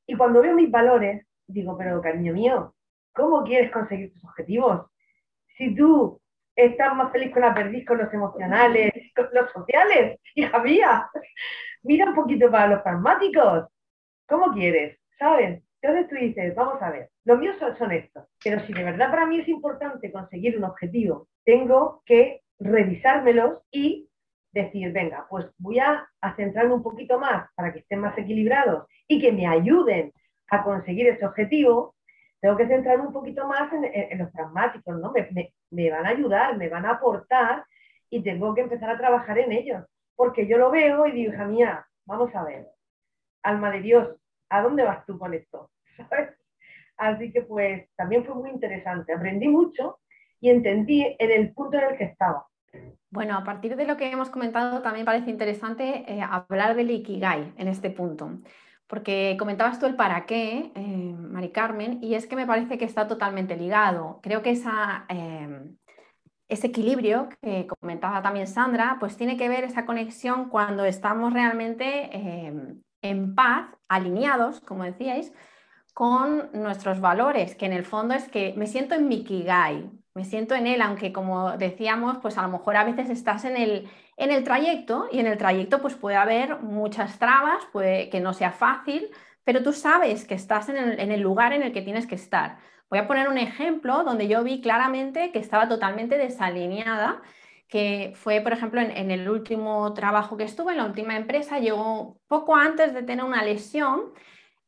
[0.06, 2.76] Y cuando veo mis valores, digo, pero cariño mío,
[3.14, 4.86] ¿cómo quieres conseguir tus objetivos?
[5.58, 6.22] Si tú
[6.56, 11.10] estás más feliz con la perdiz, con los emocionales, con los sociales, hija mía.
[11.84, 13.68] Mira un poquito para los pragmáticos.
[14.28, 14.98] ¿Cómo quieres?
[15.20, 15.62] ¿Sabes?
[15.82, 19.28] Entonces tú dices, vamos a ver, los míos son, estos, pero si de verdad para
[19.28, 24.10] mí es importante conseguir un objetivo, tengo que revisármelos y
[24.52, 29.22] decir, venga, pues voy a, centrarme un poquito más para que estén más equilibrados y
[29.22, 30.12] que me ayuden
[30.50, 31.95] a conseguir ese objetivo,
[32.46, 35.12] tengo que centrarme un poquito más en, los pragmáticos, ¿no?
[35.72, 37.66] Me, van a ayudar, me van a aportar
[38.08, 39.84] y tengo que empezar a trabajar en ellos.
[40.16, 42.68] Porque yo lo veo y digo, hija mía, vamos a ver,
[43.42, 44.16] alma de Dios,
[44.50, 45.72] ¿a dónde vas tú con esto?
[46.98, 49.98] Así que pues también fue muy interesante, aprendí mucho
[50.40, 52.46] y entendí en el punto en el que estaba.
[53.10, 57.54] Bueno, a partir de lo que hemos comentado, también parece interesante eh, hablar del Ikigai
[57.58, 58.30] en este punto
[58.88, 62.86] porque comentabas tú el para qué, eh, Mari Carmen, y es que me parece que
[62.86, 64.20] está totalmente ligado.
[64.22, 65.78] Creo que esa, em,
[66.48, 72.10] ese equilibrio que comentaba también Sandra, pues tiene que ver esa conexión cuando estamos realmente
[72.16, 75.34] em, en paz, alineados, como decíais,
[75.94, 80.24] con nuestros valores, que en el fondo es que me siento en mi Kigai, me
[80.24, 83.90] siento en él, aunque como decíamos, pues a lo mejor a veces estás en el,
[84.16, 88.34] en el trayecto y en el trayecto pues puede haber muchas trabas, puede que no
[88.34, 89.10] sea fácil,
[89.44, 90.78] pero tú sabes que estás en
[91.12, 92.58] el, lugar en el que tienes que estar.
[92.90, 97.22] Voy a poner un ejemplo donde yo vi claramente que estaba totalmente desalineada,
[97.68, 102.20] que fue, por ejemplo, en, el último trabajo que estuve, en la última empresa, llegó
[102.28, 104.14] poco antes de tener una lesión.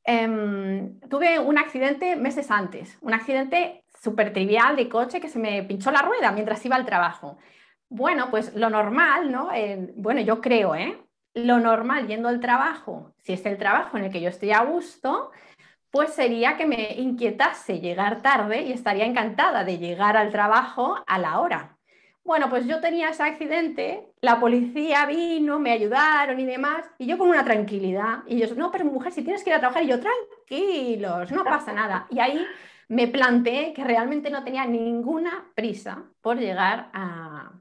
[0.04, 5.64] Em, tuve un accidente meses antes, un accidente súper trivial de coche que se me
[5.64, 7.38] pinchó la rueda mientras iba al trabajo.
[7.90, 9.50] Bueno, pues lo normal, ¿no?
[9.98, 10.98] bueno, yo creo, ¿eh?
[11.34, 14.64] Lo normal yendo al trabajo, si es el trabajo en el que yo estoy a
[14.64, 15.32] gusto,
[15.92, 21.20] pues sería que me inquietase llegar tarde y estaría encantada de llegar al trabajo a
[21.20, 21.78] la hora.
[22.24, 27.18] Bueno, pues yo tenía ese accidente, la policía vino, me ayudaron y demás, y yo
[27.18, 28.24] con una tranquilidad.
[28.26, 31.44] Y yo, no, pero mujer, si tienes que ir a trabajar, y yo, tranquilos, no
[31.44, 32.08] pasa nada.
[32.10, 32.46] Y ahí
[32.90, 37.52] me planteé que realmente no tenía ninguna prisa por llegar a,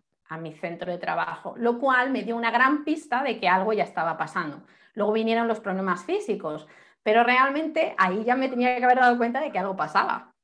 [0.41, 3.85] mi centro de trabajo, lo cual me dio una gran pista de que algo ya
[3.85, 4.63] estaba pasando.
[4.95, 6.67] Luego vinieron los problemas físicos,
[7.03, 10.35] pero realmente ahí ya me tenía que haber dado cuenta de que algo pasaba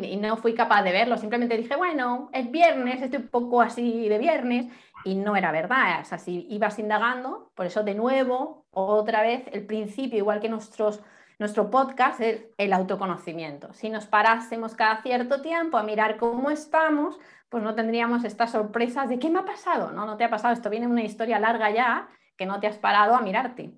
[0.00, 1.16] y, no fui capaz de verlo.
[1.18, 4.66] Simplemente dije, bueno, es viernes, estoy un poco así de viernes
[5.04, 6.00] y no era verdad.
[6.00, 11.00] O sea, ibas indagando, por eso de nuevo, otra vez, el principio, igual que nuestros,
[11.38, 13.72] nuestro podcast, es el autoconocimiento.
[13.74, 17.18] Si nos parásemos cada cierto tiempo a mirar cómo estamos,
[17.48, 19.92] pues no tendríamos estas sorpresas de qué me ha pasado.
[19.92, 22.78] No, no te ha pasado, esto viene una historia larga ya que no te has
[22.78, 23.72] parado a mirarte.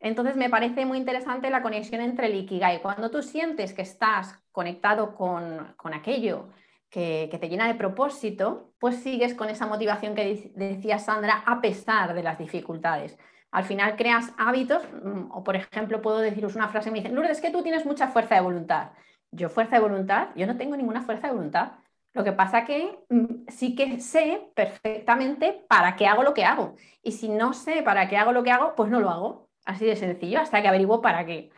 [0.00, 2.80] Entonces me parece muy interesante la conexión entre el Ikigai.
[2.80, 6.48] Cuando tú sientes que estás conectado con, aquello
[6.88, 12.14] que, te llena de propósito, pues sigues con esa motivación que decía Sandra a pesar
[12.14, 13.18] de las dificultades.
[13.50, 17.32] Al final creas hábitos, mm, o por ejemplo puedo deciros una frase, me dicen, Lourdes,
[17.32, 18.90] es que tú tienes mucha fuerza de voluntad.
[19.32, 21.72] Yo fuerza de voluntad, yo no tengo ninguna fuerza de voluntad.
[22.12, 26.76] Lo que pasa que mm, sí que sé perfectamente para qué hago lo que hago.
[27.02, 29.48] Y si no sé para qué hago lo que hago, pues no lo hago.
[29.64, 31.50] Así de sencillo, hasta que averiguo para qué.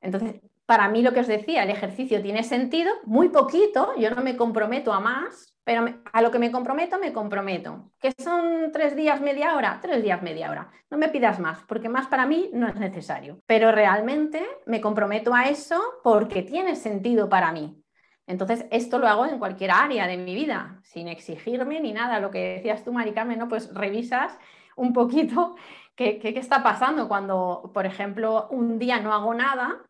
[0.00, 4.22] Entonces, para mí lo que os decía, el ejercicio tiene sentido, muy poquito, yo no
[4.22, 7.90] me comprometo a más, pero a lo que me comprometo, me comprometo.
[7.98, 9.80] ¿Que son tres días, media hora?
[9.82, 10.70] Tres días, media hora.
[10.90, 13.40] No me pidas más, porque más para mí no es necesario.
[13.46, 17.82] Pero realmente me comprometo a eso porque tiene sentido para mí.
[18.28, 22.20] Entonces, esto lo hago en cualquier área de mi vida, sin exigirme ni nada.
[22.20, 23.48] Lo que decías tú, Mari Carmen, ¿no?
[23.48, 24.38] pues revisas
[24.76, 25.56] un poquito
[25.96, 29.82] ¿Qué, está pasando cuando, por ejemplo, un día no hago nada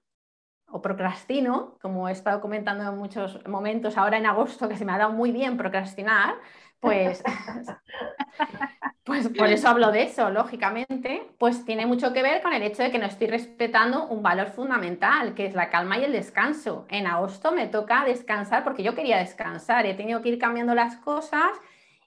[0.68, 4.92] o procrastino, como he estado comentando en muchos momentos ahora en agosto, que se me
[4.92, 6.34] ha dado muy bien procrastinar,
[6.80, 7.22] pues,
[9.04, 12.82] pues por eso hablo de eso, lógicamente, pues tiene mucho que ver con el hecho
[12.82, 16.86] de que no estoy respetando un valor fundamental, que es la calma y el descanso.
[16.88, 20.96] En agosto me toca descansar porque yo quería descansar, he tenido que ir cambiando las
[20.96, 21.50] cosas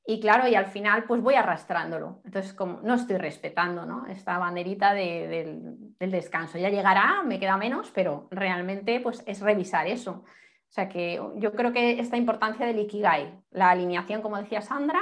[0.10, 2.20] y claro, y al final pues voy arrastrándolo.
[2.26, 4.08] Entonces, como no estoy respetando ¿no?
[4.08, 6.58] esta banderita del, descanso.
[6.58, 10.24] Ya llegará, me queda menos, pero realmente pues es revisar eso.
[10.24, 15.00] O sea que yo creo que esta importancia del Ikigai, la alineación, como decía Sandra,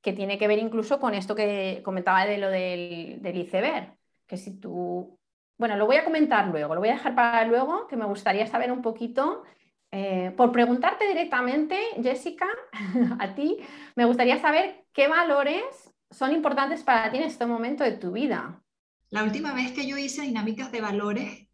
[0.00, 3.96] que tiene que ver incluso con esto que comentaba de lo del, del iceberg,
[4.28, 5.18] que si tú...
[5.58, 8.46] Bueno, lo voy a comentar luego, lo voy a dejar para luego, que me gustaría
[8.46, 9.42] saber un poquito
[9.92, 12.46] eh, por preguntarte directamente, Jessica,
[13.18, 13.58] a ti,
[13.94, 15.62] me gustaría saber qué valores
[16.10, 18.62] son importantes para ti en este momento de tu vida.
[19.10, 21.48] La última vez que yo hice dinámicas de valores,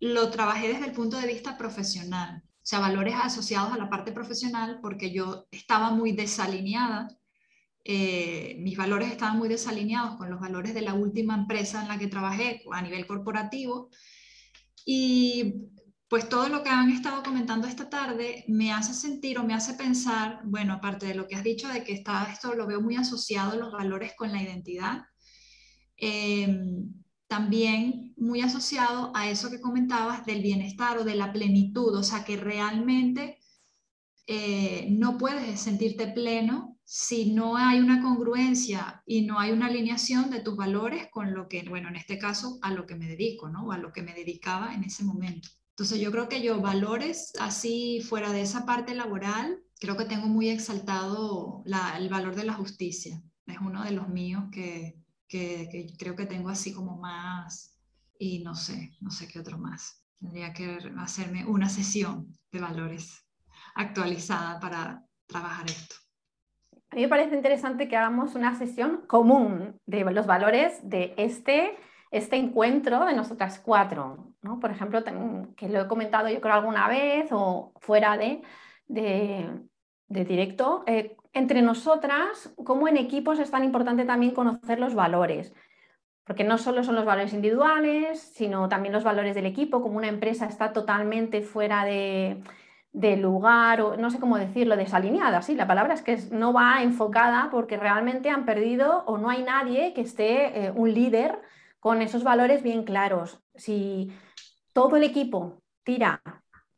[0.00, 4.12] lo trabajé desde el punto de vista profesional, o sea, valores asociados a la parte
[4.12, 7.08] profesional, porque yo estaba muy desalineada,
[7.84, 11.98] eh, mis valores estaban muy desalineados con los valores de la última empresa en la
[11.98, 13.90] que trabajé a nivel corporativo.
[14.84, 15.70] Y
[16.12, 19.72] pues todo lo que han estado comentando esta tarde me hace sentir o me hace
[19.72, 22.96] pensar, bueno, aparte de lo que has dicho de que está, esto lo veo muy
[22.96, 25.04] asociado los valores con la identidad,
[25.96, 26.92] em,
[27.28, 32.24] también muy asociado a eso que comentabas del bienestar o de la plenitud, o sea,
[32.24, 33.38] que realmente
[34.26, 40.28] eh, no puedes sentirte pleno si no hay una congruencia y no hay una alineación
[40.28, 43.48] de tus valores con lo que, bueno, en este caso, a lo que me dedico,
[43.48, 43.64] ¿no?
[43.64, 45.48] O a lo que me dedicaba en ese momento.
[45.82, 50.28] Entonces yo creo que yo valores así fuera de esa parte laboral, creo que tengo
[50.28, 51.64] muy exaltado
[51.98, 53.20] el valor de la justicia.
[53.46, 54.94] Es uno de los míos que,
[55.26, 57.76] que, creo que tengo así como más,
[58.16, 60.04] y no sé, no sé qué otro más.
[60.20, 63.26] Tendría que hacerme una sesión de valores
[63.74, 65.96] actualizada para trabajar esto.
[66.90, 71.76] A mí me parece interesante que hagamos una sesión común de los valores de este
[72.12, 74.34] este encuentro de nosotras cuatro.
[74.60, 75.02] Por ejemplo,
[75.56, 78.42] que lo he comentado yo creo alguna vez o fuera de,
[78.86, 85.54] de, directo, eh, entre nosotras, como en equipos es tan importante también conocer los valores,
[86.24, 90.08] porque no solo son los valores individuales, sino también los valores del equipo, como una
[90.08, 92.42] empresa está totalmente fuera de,
[93.16, 97.48] lugar, o no sé cómo decirlo, desalineada, sí, la palabra es que no va enfocada
[97.50, 101.40] porque realmente han perdido o no hay nadie que esté, eh, un líder,
[101.82, 103.42] con esos valores bien claros.
[103.56, 104.12] Si
[104.72, 106.22] todo el equipo tira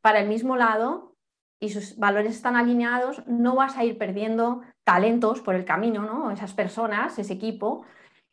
[0.01, 1.15] para el mismo lado
[1.61, 6.31] y sus valores están alineados, no vas a ir perdiendo talentos por el camino, ¿no?
[6.31, 7.85] Esas personas, ese equipo.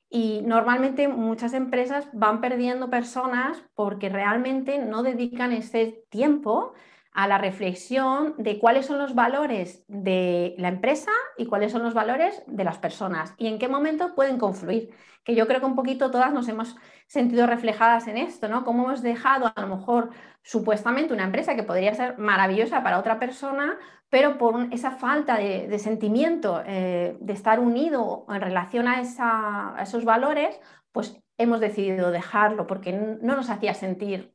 [0.10, 6.72] Y normalmente muchas empresas van perdiendo personas porque realmente no dedican ese tiempo
[7.14, 11.94] a la reflexión de cuáles son los valores de la empresa y cuáles son los
[11.94, 14.92] valores de las personas y en qué momento pueden confluir.
[15.24, 18.64] Que yo creo que un poquito todas nos hemos sentido reflejadas en esto, ¿no?
[18.64, 20.10] Cómo hemos dejado a lo mejor
[20.42, 23.78] supuestamente una empresa que podría ser maravillosa para otra persona,
[24.10, 30.06] pero por esa falta de, sentimiento, eh, de estar unido en relación a, a esos
[30.06, 30.60] valores,
[30.92, 34.34] pues hemos decidido dejarlo porque no nos hacía sentir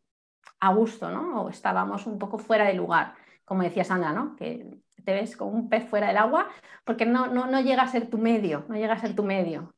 [0.61, 1.42] a gusto, ¿no?
[1.42, 4.37] O estábamos un poco fuera de lugar, como decía Sandra, ¿no?
[4.37, 6.48] Que te ves como un pez fuera del agua
[6.85, 9.72] porque no, no, no llega a ser tu medio, no llega a ser tu medio.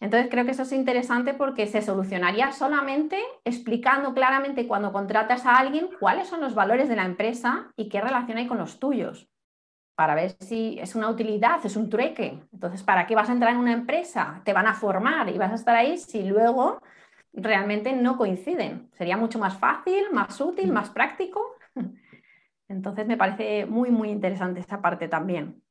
[0.00, 5.58] Entonces creo que eso es interesante porque se solucionaría solamente explicando claramente cuando contratas a
[5.58, 9.28] alguien cuáles son los valores de la empresa y qué relación hay con los tuyos,
[9.94, 12.42] para ver si es una utilidad, es un trueque.
[12.52, 14.40] Entonces, ¿para qué vas a entrar en una empresa?
[14.44, 16.82] Te van a formar y vas a estar ahí si luego
[17.32, 18.90] realmente no coinciden.
[18.96, 21.42] Sería mucho más fácil, más útil, más práctico.
[22.68, 25.62] Entonces me parece muy, muy interesante esa parte también.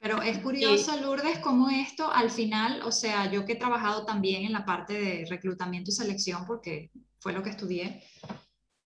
[0.00, 4.44] Pero es curioso, Lourdes, cómo esto al final, o sea, yo que he trabajado también
[4.44, 8.02] en la parte de reclutamiento y selección, porque fue lo que estudié,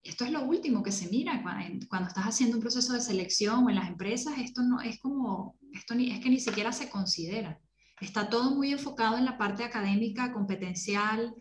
[0.03, 1.41] esto es lo último que se mira
[1.89, 5.57] cuando, estás haciendo un proceso de selección o en las empresas, esto no es como,
[5.73, 7.59] esto ni, es que ni siquiera se considera.
[8.01, 11.33] Está todo muy enfocado en la parte académica, competencial,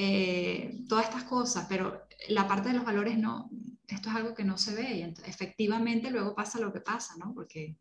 [0.00, 3.50] eh, todas estas cosas, pero la parte de los valores no,
[3.88, 7.34] esto es algo que no se ve y efectivamente luego pasa lo que pasa, ¿no?
[7.34, 7.76] Porque,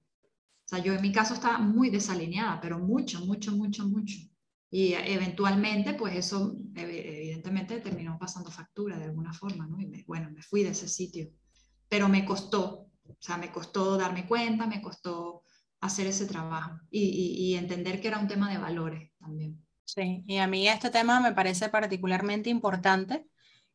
[0.66, 4.18] o sea, yo en mi caso estaba muy desalineada, pero mucho, mucho, mucho, mucho.
[4.72, 9.80] Y eventualmente, pues eso evidentemente terminó pasando factura de alguna forma, ¿no?
[9.80, 11.30] Y bueno, me fui de ese sitio,
[11.88, 15.44] pero me costó, o sea, me costó darme cuenta, me costó
[15.82, 19.67] hacer ese trabajo y entender que era un tema de valores también.
[19.88, 23.26] Sí, y a mí este tema me parece particularmente importante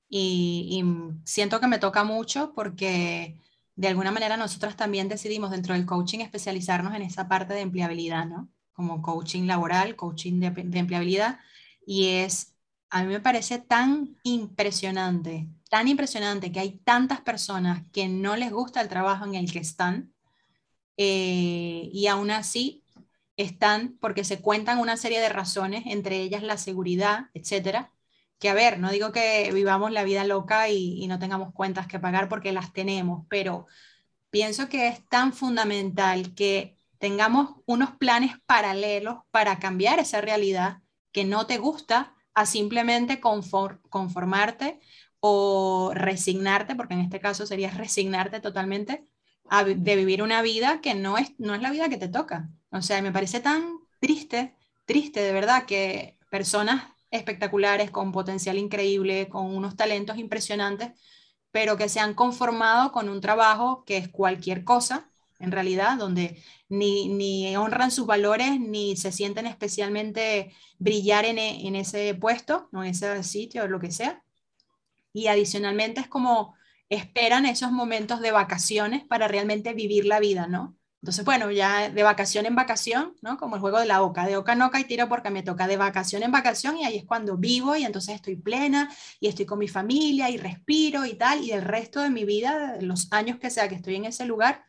[0.09, 0.85] y,
[1.25, 3.41] siento que me toca mucho porque
[3.77, 8.27] de alguna manera nosotros también decidimos dentro del coaching especializarnos en esa parte de empleabilidad,
[8.27, 8.51] ¿no?
[8.75, 11.41] Como coaching laboral, coaching de, de empleabilidad.
[11.87, 12.55] Y es,
[12.91, 18.53] a mí me parece tan impresionante, tan impresionante que hay tantas personas que no les
[18.53, 20.13] gusta el trabajo en el que están
[20.99, 22.82] eh, y aún así
[23.37, 27.93] están porque se cuentan una serie de razones, entre ellas la seguridad, etcétera.
[28.39, 32.01] Que a ver, no digo que vivamos la vida loca y, no tengamos cuentas que
[32.01, 33.67] pagar porque las tenemos, pero
[34.31, 40.79] pienso que es tan fundamental que tengamos unos planes paralelos para cambiar esa realidad
[41.13, 44.81] que no te gusta a simplemente conformarte
[45.21, 49.07] o resignarte, porque en este caso sería resignarte totalmente
[49.77, 52.51] de vivir una vida que no es, no es la vida que te toca.
[52.73, 54.57] O sea, me parece tan triste,
[54.87, 60.91] triste de verdad, que personas espectaculares, con potencial increíble, con unos talentos impresionantes,
[61.51, 66.43] pero que se han conformado con un trabajo que es cualquier cosa, en realidad, donde
[66.69, 72.83] ni, ni honran sus valores, ni se sienten especialmente brillar en, en ese puesto, o
[72.83, 74.25] en ese sitio, o lo que sea.
[75.13, 76.55] Y adicionalmente es como
[76.89, 80.77] esperan esos momentos de vacaciones para realmente vivir la vida, ¿no?
[81.03, 83.37] Entonces, bueno, ya de vacación en vacación, ¿no?
[83.37, 85.67] Como el juego de la oca, de oca en oca y tiro porque me toca
[85.67, 88.89] de vacación en vacación y ahí es cuando vivo y entonces estoy plena
[89.19, 92.77] y estoy con mi familia y respiro y tal, y el resto de mi vida,
[92.81, 94.65] los años que sea que estoy en ese lugar,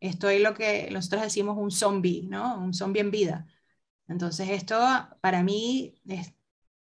[0.00, 2.58] estoy lo que nosotros decimos un zombie, ¿no?
[2.58, 3.46] Un zombie en vida.
[4.08, 4.78] Entonces, esto
[5.22, 6.34] para mí, es,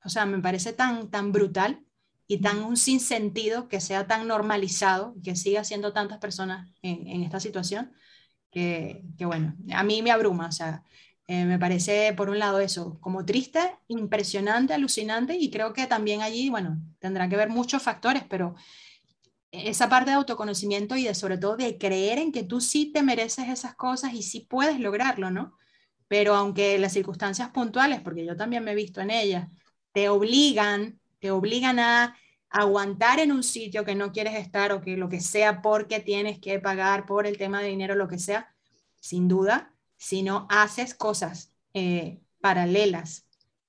[0.05, 1.85] o sea, me parece tan, tan brutal
[2.27, 7.23] y tan un sinsentido que sea tan normalizado, que siga siendo tantas personas en, en
[7.23, 7.91] esta situación
[8.55, 10.81] que, bueno, a mí me abruma, o sea,
[11.27, 16.21] eh, me parece por un lado eso, como triste, impresionante, alucinante y creo que también
[16.21, 18.55] allí, bueno, tendrán que ver muchos factores, pero
[19.51, 23.03] esa parte de autoconocimiento y de sobre todo de creer en que tú sí te
[23.03, 25.57] mereces esas cosas y sí puedes lograrlo, ¿no?
[26.07, 29.49] Pero aunque las circunstancias puntuales, porque yo también me he visto en ellas,
[29.91, 32.15] te obligan, te obligan a
[32.49, 36.39] aguantar en un sitio que no quieres estar o que lo que sea porque tienes
[36.39, 38.53] que pagar por el tema de dinero, lo que sea,
[38.99, 43.25] sin duda, si no haces cosas eh, paralelas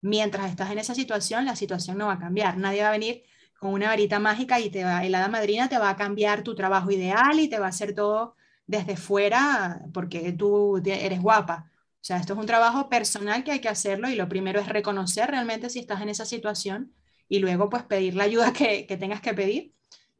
[0.06, 2.56] mientras estás en esa situación, la situación no va a cambiar.
[2.58, 3.24] Nadie va a venir
[3.58, 6.54] con una varita mágica y te va, el hada madrina te va a cambiar tu
[6.54, 8.36] trabajo ideal y te va a hacer todo
[8.66, 11.70] desde fuera porque tú eres guapa.
[11.96, 14.68] O sea, esto es un trabajo personal que hay que hacerlo y lo primero es
[14.68, 16.92] reconocer realmente si estás en esa situación
[17.28, 19.74] y luego pues pedir la ayuda que, tengas que pedir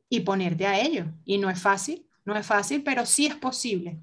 [0.09, 1.07] y ponerte a ello.
[1.25, 3.99] Y no es fácil, no es fácil, pero sí es posible.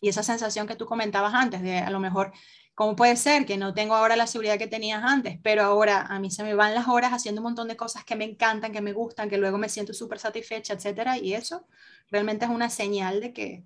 [0.00, 2.32] Y esa sensación que tú comentabas antes de a lo mejor
[2.74, 6.18] ¿cómo puede ser que no tengo ahora la seguridad que tenías antes, pero ahora a
[6.18, 8.80] mí se me van las horas haciendo un montón de cosas que me encantan, que
[8.80, 11.18] me gustan, que luego me siento súper satisfecha, etcétera?
[11.18, 11.66] Y eso
[12.10, 13.64] realmente es una señal de que,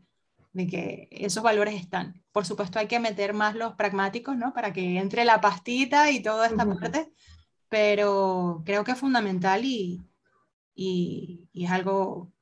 [0.52, 2.22] de que esos valores están.
[2.32, 4.52] Por supuesto hay que meter más los pragmáticos, ¿no?
[4.52, 7.10] Para que entre la pastita y toda esta parte,
[7.68, 10.02] pero creo que es fundamental y,
[10.74, 12.32] y, y es algo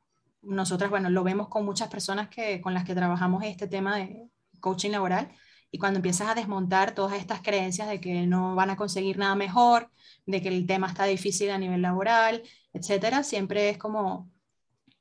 [0.46, 4.28] nosotras, bueno, lo vemos con muchas personas que, con las que trabajamos este tema de
[4.60, 5.30] coaching laboral
[5.70, 9.34] y cuando empiezas a desmontar todas estas creencias de que no van a conseguir nada
[9.34, 9.90] mejor,
[10.24, 14.30] de que el tema está difícil a nivel laboral, etcétera, siempre es como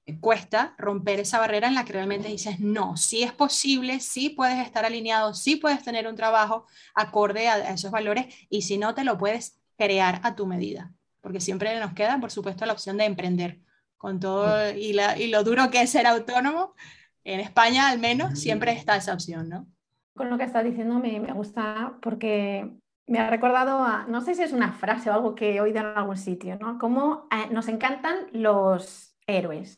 [0.05, 4.29] eh, cuesta romper esa barrera en la que realmente dices, no, sí es posible, sí
[4.29, 6.65] puedes estar alineado, sí puedes tener un trabajo
[6.95, 11.39] acorde a, esos valores y si no, te lo puedes crear a tu medida, porque
[11.39, 13.59] siempre nos queda, por supuesto, la opción de emprender
[13.97, 16.75] con todo y, la, y lo duro que es ser autónomo,
[17.23, 19.67] en España al menos siempre está esa opción, ¿no?
[20.15, 22.71] Con lo que estás diciendo me, me gusta porque
[23.07, 25.79] me ha recordado a, no sé si es una frase o algo que he oído
[25.79, 26.77] en algún sitio, ¿no?
[26.79, 29.77] Como eh, nos encantan los héroes.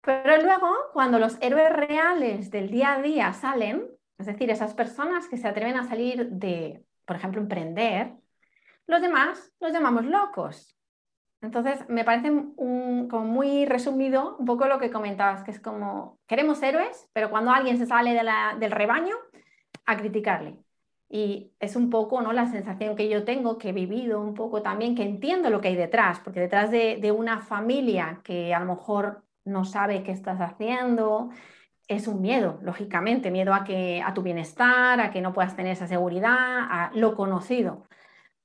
[0.00, 3.86] Pero luego, cuando los héroes reales del día a día salen,
[4.18, 8.14] es decir, esas personas que se atreven a salir de, por ejemplo, emprender,
[8.86, 10.76] los demás los llamamos locos.
[11.40, 16.62] Entonces, me parece como muy resumido un poco lo que comentabas, que es como, queremos
[16.62, 19.16] héroes, pero cuando alguien se sale del rebaño,
[19.86, 20.58] a criticarle.
[21.08, 22.32] Y es un poco ¿no?
[22.32, 25.68] la sensación que yo tengo, que he vivido un poco también, que entiendo lo que
[25.68, 30.40] hay detrás, porque detrás de, una familia que a lo mejor no sabe qué estás
[30.40, 31.30] haciendo,
[31.96, 35.72] es un miedo, lógicamente, miedo a, que, a tu bienestar, a que no puedas tener
[35.72, 37.86] esa seguridad, a lo conocido.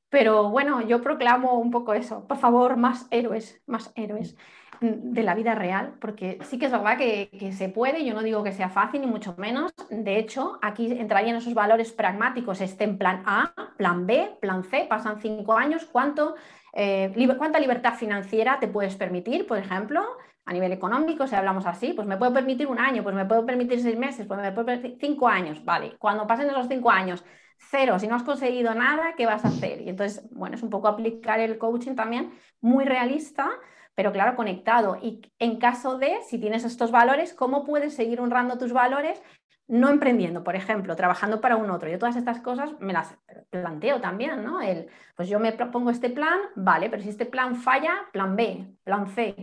[0.10, 2.28] Pero bueno, yo proclamo un poco eso.
[2.28, 4.38] Por favor, más héroes, más héroes
[4.80, 8.44] de la vida real, porque sí que es verdad que, se puede, yo no digo
[8.44, 9.74] que sea fácil, ni mucho menos.
[9.90, 14.86] De hecho, aquí entrarían esos valores pragmáticos, este en plan A, plan B, plan C,
[14.88, 16.36] pasan cinco años, ¿cuánto,
[16.74, 20.04] eh, ¿cuánta libertad financiera te puedes permitir, por ejemplo?
[20.48, 23.46] A nivel económico, si hablamos así, pues me puedo permitir un año, pues me puedo
[23.46, 25.98] permitir seis meses, pues me puedo permitir cinco años, vale.
[26.00, 27.26] Cuando pasen esos cinco años,
[27.58, 29.82] cero, si no has conseguido nada, ¿qué vas a hacer?
[29.82, 32.32] Y entonces, bueno, es un poco aplicar el coaching también
[32.62, 33.50] muy realista,
[33.94, 34.98] pero claro, conectado.
[35.02, 39.22] Y en caso de, si tienes estos valores, ¿cómo puedes seguir honrando tus valores?
[39.68, 41.90] No emprendiendo, por ejemplo, trabajando para un otro.
[41.90, 43.18] Yo todas estas cosas me las
[43.50, 44.62] planteo también, ¿no?
[44.62, 44.88] El,
[45.18, 49.08] pues yo me pongo este plan, vale, pero si este plan falla, plan B, plan
[49.08, 49.36] C,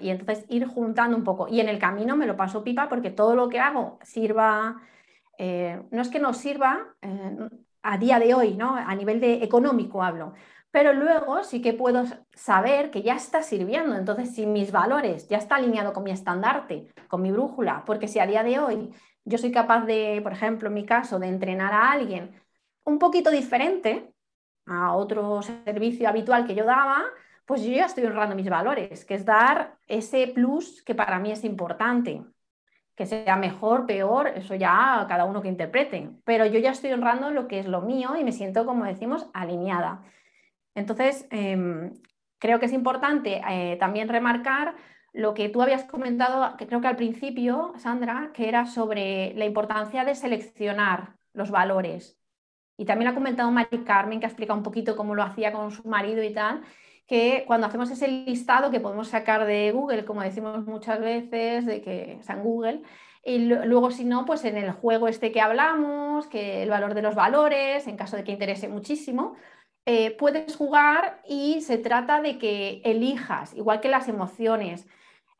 [0.00, 1.48] Y entonces ir juntando un poco.
[1.48, 4.80] Y en el camino me lo paso pipa porque todo lo que hago sirva
[5.38, 7.48] eh, no es que nos sirva eh,
[7.82, 8.74] a día de hoy, ¿no?
[8.76, 10.32] a nivel de económico hablo,
[10.70, 13.94] pero luego sí que puedo saber que ya está sirviendo.
[13.96, 18.18] Entonces, si mis valores ya está alineado con mi estandarte, con mi brújula, porque si
[18.18, 18.90] a día de hoy
[19.24, 22.34] yo soy capaz de, por ejemplo, en mi caso, de entrenar a alguien
[22.84, 24.12] un poquito diferente
[24.66, 27.04] a otro servicio habitual que yo daba,
[27.46, 31.30] pues yo ya estoy honrando mis valores, que es dar ese plus que para mí
[31.30, 32.22] es importante
[32.94, 36.10] que sea mejor, peor, eso ya cada uno que interprete.
[36.24, 39.26] Pero yo ya estoy honrando lo que es lo mío y me siento, como decimos,
[39.34, 40.02] alineada.
[40.74, 41.94] Entonces, em,
[42.38, 44.76] creo que es importante eh, también remarcar
[45.12, 49.44] lo que tú habías comentado, que creo que al principio, Sandra, que era sobre la
[49.44, 52.18] importancia de seleccionar los valores.
[52.76, 55.70] Y también ha comentado Mari Carmen, que ha explicado un poquito cómo lo hacía con
[55.70, 56.62] su marido y tal
[57.06, 61.82] que cuando hacemos ese listado que podemos sacar de Google, como decimos muchas veces, de
[61.82, 62.82] que está en Google,
[63.24, 67.02] y luego si no, pues en el juego este que hablamos, que el valor de
[67.02, 69.34] los valores, en caso de que interese muchísimo,
[69.86, 74.86] eh, puedes jugar y se trata de que elijas, igual que las emociones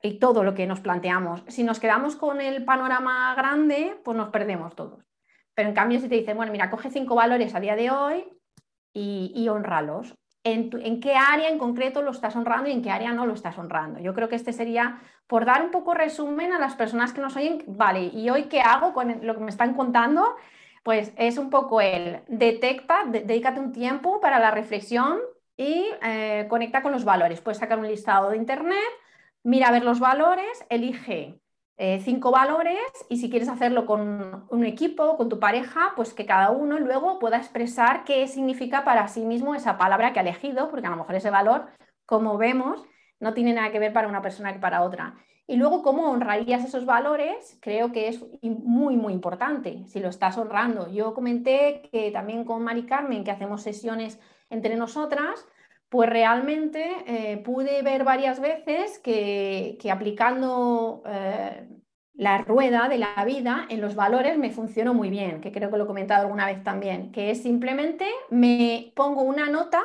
[0.02, 1.44] y todo lo que nos planteamos.
[1.48, 5.04] Si nos quedamos con el panorama grande, pues nos perdemos todos.
[5.54, 8.26] Pero en cambio, si te dicen, bueno, mira, coge cinco valores a día de hoy
[8.92, 13.12] y, y honralos en, qué área en concreto lo estás honrando y en qué área
[13.12, 13.98] no lo estás honrando.
[14.00, 17.34] Yo creo que este sería, por dar un poco resumen a las personas que nos
[17.36, 20.36] oyen, vale, ¿y hoy qué hago con lo que me están contando?
[20.82, 25.18] Pues es un poco el detecta, dedícate un tiempo para la reflexión
[25.56, 27.40] y eh, conecta con los valores.
[27.40, 28.78] Puedes sacar un listado de internet,
[29.42, 31.40] mira a ver los valores, elige
[31.76, 36.26] eh, cinco valores y si quieres hacerlo con un equipo, con tu pareja, pues que
[36.26, 40.70] cada uno luego pueda expresar qué significa para sí mismo esa palabra que ha elegido,
[40.70, 41.66] porque a lo mejor ese valor,
[42.06, 42.84] como vemos,
[43.18, 45.16] no tiene nada que ver para una persona que para otra.
[45.46, 50.38] Y luego, cómo honrarías esos valores, creo que es muy, muy importante, si lo estás
[50.38, 50.90] honrando.
[50.90, 54.18] Yo comenté que también con Mari Carmen, que hacemos sesiones
[54.48, 55.46] entre nosotras,
[55.94, 61.68] pues realmente eh, pude ver varias veces que, aplicando eh,
[62.14, 65.76] la rueda de la vida en los valores me funcionó muy bien, que creo que
[65.76, 69.84] lo he comentado alguna vez también, que es simplemente me pongo una nota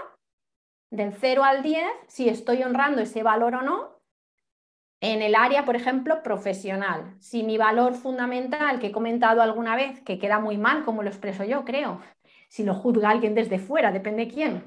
[0.89, 3.99] del 0 al 10 si estoy honrando ese valor o no
[5.01, 7.17] en el área, por ejemplo, profesional.
[7.19, 11.09] Si mi valor fundamental que he comentado alguna vez, que queda muy mal como lo
[11.09, 12.01] expreso yo, creo,
[12.47, 14.63] si lo juzga alguien desde fuera, depende quién.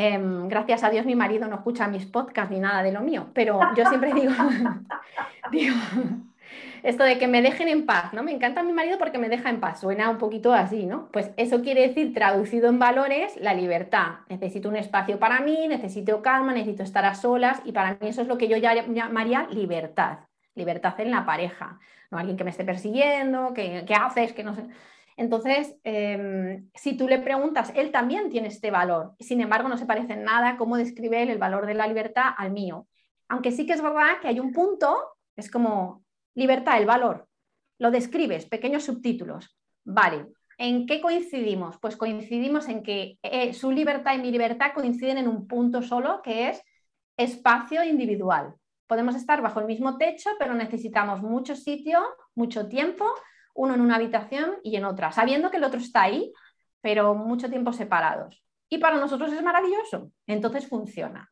[0.00, 3.30] Em, gracias a Dios mi marido no escucha mis podcasts ni nada de lo mío,
[3.34, 4.32] pero yo siempre digo,
[5.50, 5.74] digo
[6.84, 8.22] esto de que me dejen en paz, ¿no?
[8.22, 11.08] Me encanta mi marido porque me deja en paz, suena un poquito así, ¿no?
[11.10, 14.20] Pues eso quiere decir, traducido en valores, la libertad.
[14.28, 18.22] Necesito un espacio para mí, necesito calma, necesito estar a solas y para mí eso
[18.22, 20.20] es lo que yo llamaría libertad,
[20.54, 21.80] libertad en la pareja,
[22.12, 24.62] no alguien que me esté persiguiendo, que, haces, que no sé.
[25.18, 29.84] Entonces, em, si tú le preguntas, él también tiene este valor, sin embargo no se
[29.84, 32.86] parece en nada cómo describe él el valor de la libertad al mío.
[33.28, 34.96] Aunque sí que es verdad que hay un punto,
[35.36, 36.02] es como
[36.38, 37.26] Libertad, el valor.
[37.80, 39.58] Lo describes, pequeños subtítulos.
[39.82, 40.28] Vale.
[40.56, 41.78] ¿En qué coincidimos?
[41.80, 46.22] Pues coincidimos en que eh, su libertad y mi libertad coinciden en un punto solo,
[46.22, 46.62] que es
[47.16, 48.54] espacio individual.
[48.86, 52.04] Podemos estar bajo el mismo techo, pero necesitamos mucho sitio,
[52.36, 53.12] mucho tiempo,
[53.58, 56.32] uno en una habitación y en otra, sabiendo que el otro está ahí,
[56.80, 58.42] pero mucho tiempo separados.
[58.70, 61.30] Y para nosotros es maravilloso, entonces funciona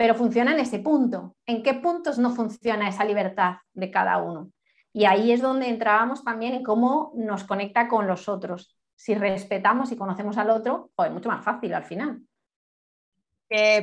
[0.00, 1.36] pero funciona en ese punto.
[1.44, 4.50] ¿En qué puntos no funciona esa libertad de cada uno?
[4.94, 8.78] Y ahí es donde entrábamos también en cómo nos conecta con los otros.
[8.94, 12.22] Si respetamos y conocemos al otro, es mucho más fácil al final.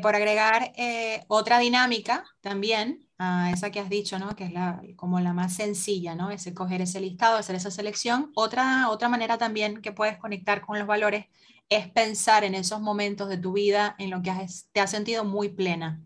[0.01, 4.35] Por agregar eh, otra dinámica también a esa que has dicho, ¿no?
[4.35, 6.29] que es la, como la más sencilla, ¿no?
[6.31, 8.31] ese coger ese listado, hacer esa selección.
[8.35, 11.25] Otra, otra manera también que puedes conectar con los valores
[11.69, 14.31] es pensar en esos momentos de tu vida en lo que
[14.71, 16.01] te has sentido muy plena.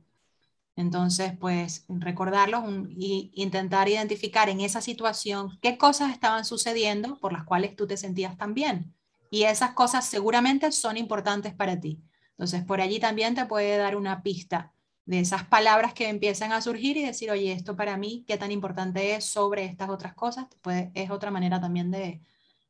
[0.76, 7.44] Entonces, pues recordarlos y intentar identificar en esa situación qué cosas estaban sucediendo por las
[7.44, 8.96] cuales tú te sentías tan bien.
[9.30, 12.02] Y esas cosas seguramente son importantes para ti.
[12.42, 14.74] Entonces, por allí también te puede dar una pista
[15.06, 18.52] de esas palabras que empiezan a surgir y decir, oye, esto para mí, qué tan
[18.52, 20.48] importante es sobre estas otras cosas.
[20.62, 22.20] Pues es otra manera también de,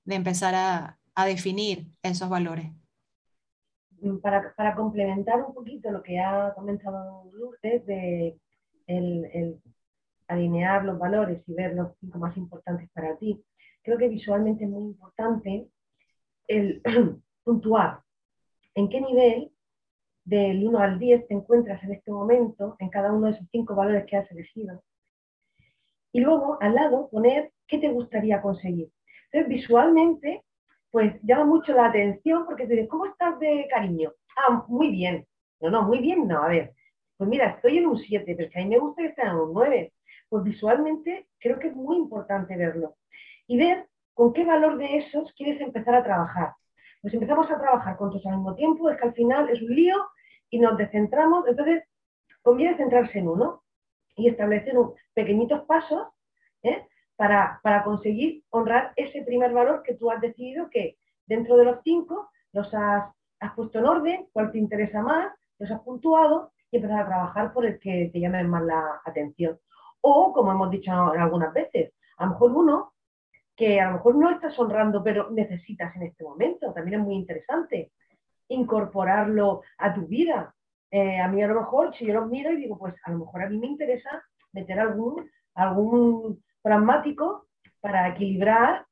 [0.05, 2.73] empezar a definir esos valores.
[4.01, 8.37] Mm, para, complementar un poquito lo que ha comentado Lourdes de
[8.87, 9.61] el,
[10.27, 13.41] alinear los valores y ver los cinco más importantes para ti,
[13.83, 15.67] creo que visualmente es muy importante
[16.47, 16.81] el
[17.43, 18.01] puntuar
[18.75, 19.51] en qué nivel
[20.23, 23.75] del 1 al 10 te encuentras en este momento en cada uno de esos cinco
[23.75, 24.83] valores que has elegido.
[26.11, 28.89] Y luego al lado poner qué te gustaría conseguir.
[29.31, 30.43] Entonces visualmente
[30.91, 34.11] pues llama mucho la atención porque te dices, ¿cómo estás de cariño?
[34.37, 35.25] Ah, muy bien.
[35.61, 36.43] No, no, muy bien, no.
[36.43, 36.73] A ver,
[37.17, 39.35] pues mira, estoy en un 7, pero que a mí me gusta que esté en
[39.35, 39.93] un 9.
[40.29, 42.95] Pues visualmente creo que es muy importante verlo
[43.47, 46.53] y ver con qué valor de esos quieres empezar a trabajar.
[47.01, 49.75] Pues empezamos a trabajar con todos al mismo tiempo, es que al final es un
[49.75, 49.97] lío
[50.49, 51.47] y nos descentramos.
[51.47, 51.83] Entonces,
[52.41, 53.63] conviene centrarse en uno
[54.15, 56.07] y establecer un, pequeñitos pasos
[56.63, 56.85] ¿eh?
[57.15, 62.29] para, conseguir honrar ese primer valor que tú has decidido que dentro de los cinco
[62.51, 63.11] los has,
[63.55, 67.65] puesto en orden, cuál te interesa más, los has puntuado y empezar a trabajar por
[67.65, 69.59] el que te llame más la atención.
[70.01, 72.93] O, como hemos dicho algunas veces, a lo mejor uno
[73.61, 77.13] que a lo mejor no estás honrando, pero necesitas en este momento, también es muy
[77.13, 77.91] interesante
[78.47, 80.55] incorporarlo a tu vida.
[80.89, 83.19] Eh, a mí a lo mejor, si yo los miro y digo, pues a lo
[83.19, 87.49] mejor a mí me interesa meter algún, algún pragmático
[87.81, 88.87] para equilibrar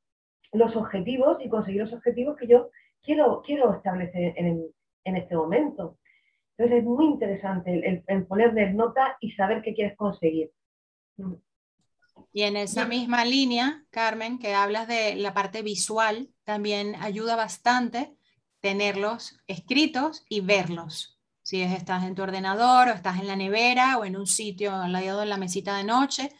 [0.52, 2.70] los objetivos y conseguir los objetivos que yo
[3.02, 4.72] quiero, quiero establecer en,
[5.16, 5.98] este momento.
[6.56, 10.52] Entonces es muy interesante el, ponerle nota y saber qué quieres conseguir.
[12.32, 18.14] Y en esa misma línea, Carmen, que hablas de la parte visual, también ayuda bastante
[18.60, 21.18] tenerlos escritos y verlos.
[21.42, 24.92] Si estás en tu ordenador o estás en la nevera o en un sitio al
[24.92, 26.30] lado de la mesita de noche,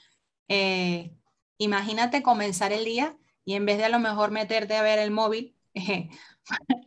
[0.49, 1.17] eh,
[1.61, 5.11] Imagínate comenzar el día y en vez de a lo mejor meterte a ver el
[5.11, 5.55] móvil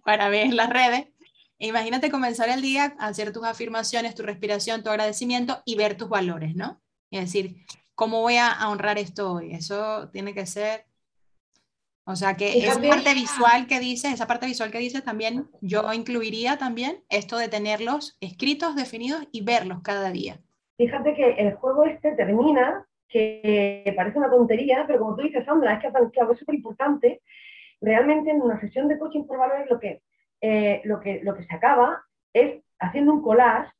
[0.04, 1.10] para ver las redes,
[1.60, 6.56] imagínate comenzar el día, hacer tus afirmaciones, tu respiración, tu agradecimiento y ver tus valores,
[6.56, 6.82] ¿no?
[7.12, 9.54] Es decir, ¿cómo voy a honrar esto hoy?
[9.54, 10.86] Eso tiene que ser
[12.06, 15.94] o sea que esa parte visual que dice, esa parte visual que dice también, yo
[15.94, 20.38] incluiría también esto de tenerlos escritos, definidos y verlos cada día.
[20.78, 25.76] Fíjate que el juego este termina que parece una tontería, pero como tú dices, Sandra,
[25.76, 27.22] es que es súper importante.
[27.80, 30.02] Realmente en una sesión de coaching por valores lo que,
[30.42, 33.72] eh, lo, que, lo que se acaba es haciendo un collage,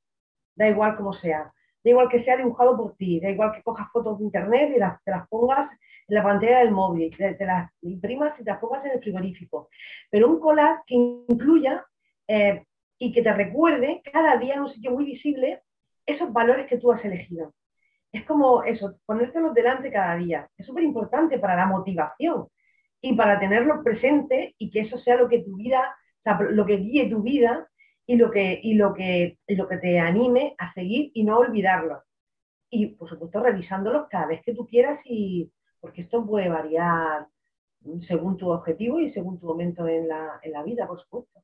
[0.56, 1.52] da igual como sea,
[1.84, 4.80] Da igual que sea dibujado por ti, da igual que cojas fotos de internet y
[4.80, 5.70] las, te las pongas
[6.08, 9.70] en la pantalla del móvil, te, las imprimas y te las pongas en el frigorífico.
[10.10, 11.86] Pero un collage que incluya
[12.28, 12.64] eh,
[12.98, 15.62] y que te recuerde cada día en un sitio muy visible
[16.06, 17.54] esos valores que tú has elegido.
[18.12, 20.48] Es como eso, ponértelos delante cada día.
[20.58, 22.48] Es súper importante para la motivación
[23.02, 25.96] y para tenerlos presente y que eso sea lo que tu vida,
[26.52, 27.68] lo que guíe tu vida
[28.06, 32.04] y lo que, y lo que, lo que te anime a seguir y no olvidarlos.
[32.70, 37.28] Y por supuesto revisándolos cada vez que tú quieras y porque esto puede variar
[38.08, 41.44] según tu objetivo y según tu momento en la, en la vida, por supuesto.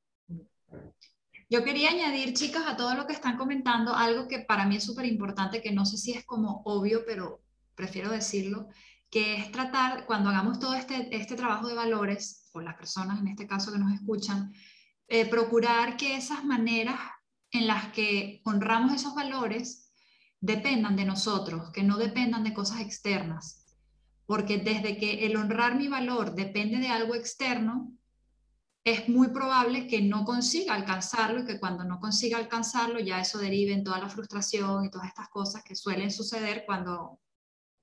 [1.49, 4.83] Yo quería añadir, chicas, a todo lo que están comentando, algo que para mí es
[4.83, 7.41] súper importante, que no sé si es como obvio, pero
[7.75, 8.67] prefiero decirlo,
[9.09, 13.29] que es tratar, cuando hagamos todo este, este trabajo de valores, por las personas en
[13.29, 14.53] este caso que nos escuchan,
[15.09, 16.99] eh, procurar que esas maneras
[17.51, 19.91] en las que honramos esos valores
[20.39, 23.65] dependan de nosotros, que no dependan de cosas externas.
[24.27, 27.91] Porque desde que el honrar mi valor depende de algo externo,
[28.83, 33.39] es muy probable que no consiga alcanzarlo y que cuando no consiga alcanzarlo ya eso
[33.39, 37.19] derive en toda la frustración y todas estas cosas que suelen suceder cuando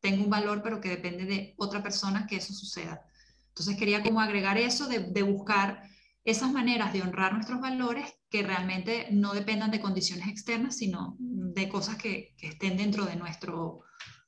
[0.00, 3.04] tengo un valor pero que depende de otra persona que eso suceda.
[3.48, 5.82] Entonces quería como agregar eso de, de buscar
[6.26, 11.68] esas maneras de honrar nuestros valores que realmente no dependan de condiciones externas, sino de
[11.68, 13.82] cosas que, estén dentro de nuestro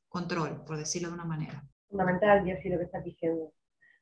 [0.09, 1.64] control, por decirlo de una manera.
[1.88, 3.53] Fundamental, Jessy, lo que estás diciendo,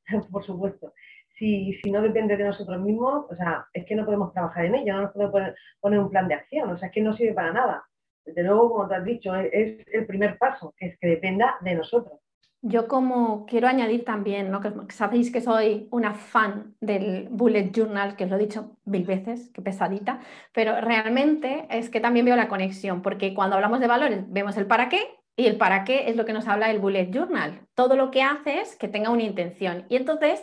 [0.30, 0.92] por supuesto.
[1.38, 4.74] Si, si, no depende de nosotros mismos, o sea, es que no podemos trabajar en
[4.74, 7.32] ello, no nos podemos poner, un plan de acción, o sea, es que no sirve
[7.32, 7.84] para nada.
[8.26, 11.56] Desde luego, como te has dicho, es, es el primer paso, que es que dependa
[11.62, 12.20] de nosotros.
[12.68, 18.24] Yo como quiero añadir también, que sabéis que soy una fan del bullet journal, que
[18.24, 20.18] os lo he dicho mil veces, que pesadita,
[20.52, 24.66] pero realmente es que también veo la conexión, porque cuando hablamos de valores vemos el
[24.66, 25.00] para qué
[25.36, 27.60] y el para qué es lo que nos habla el bullet journal.
[27.74, 29.84] Todo lo que hace es que tenga una intención.
[29.88, 30.42] Y entonces,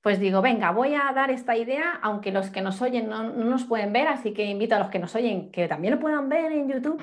[0.00, 3.64] pues digo, venga, voy a dar esta idea, aunque los que nos oyen no, nos
[3.66, 6.52] pueden ver, así que invito a los que nos oyen que también lo puedan ver
[6.52, 7.02] en YouTube.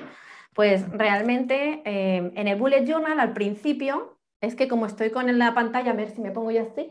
[0.52, 5.54] Pues realmente eh, en el bullet journal al principio es que como estoy con la
[5.54, 6.90] pantalla, a ver si me pongo yo así,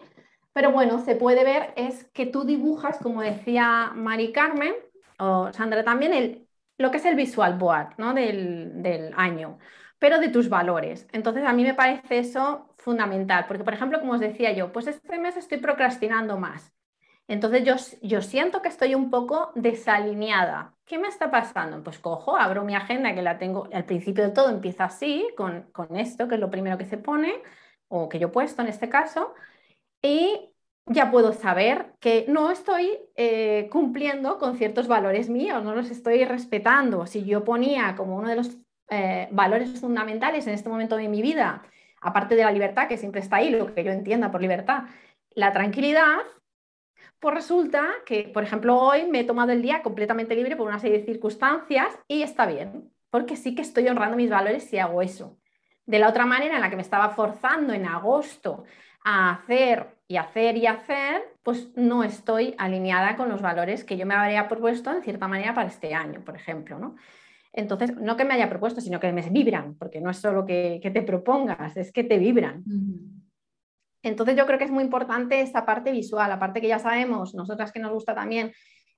[0.53, 4.73] pero bueno, se puede ver es que tú dibujas, como decía Mari Carmen
[5.19, 8.13] o Sandra también, el, lo que es el visual board ¿no?
[8.13, 9.59] del, del año,
[9.99, 11.07] pero de tus valores.
[11.13, 14.87] Entonces a mí me parece eso fundamental, porque por ejemplo, como os decía yo, pues
[14.87, 16.73] este mes estoy procrastinando más.
[17.27, 20.76] Entonces yo, yo siento que estoy un poco desalineada.
[20.87, 21.83] ¿Qué me está pasando?
[21.83, 25.67] Pues cojo, abro mi agenda que la tengo, al principio de todo empieza así, con,
[25.97, 27.41] esto, que es lo primero que se pone,
[27.89, 29.33] o que yo he puesto en este caso,
[30.01, 30.53] y
[30.85, 36.23] ya puedo saber que no estoy eh, cumpliendo con ciertos valores míos, no los estoy
[36.23, 37.05] respetando.
[37.05, 38.57] Si yo ponía como uno de los
[38.89, 41.63] eh, valores fundamentales en este momento de mi vida,
[41.99, 44.83] aparte de la libertad, que siempre está ahí, lo que yo entienda por libertad,
[45.31, 46.19] la tranquilidad,
[47.19, 50.79] pues resulta que, por ejemplo, hoy me he tomado el día completamente libre por una
[50.79, 55.01] serie de circunstancias y está bien, porque sí que estoy honrando mis valores si hago
[55.01, 55.37] eso.
[55.85, 58.65] De la otra manera, en la que me estaba forzando en agosto
[59.03, 64.05] a hacer y hacer y hacer, pues no estoy alineada con los valores que yo
[64.05, 66.77] me habría propuesto en cierta manera para este año, por ejemplo.
[66.77, 66.95] ¿no?
[67.53, 70.79] Entonces, no que me haya propuesto, sino que me vibran, porque no es solo que,
[70.81, 72.63] te propongas, es que te vibran.
[74.07, 77.71] Entonces yo creo que es muy importante esta parte visual, aparte que ya sabemos, nosotras
[77.71, 78.53] que nos gusta también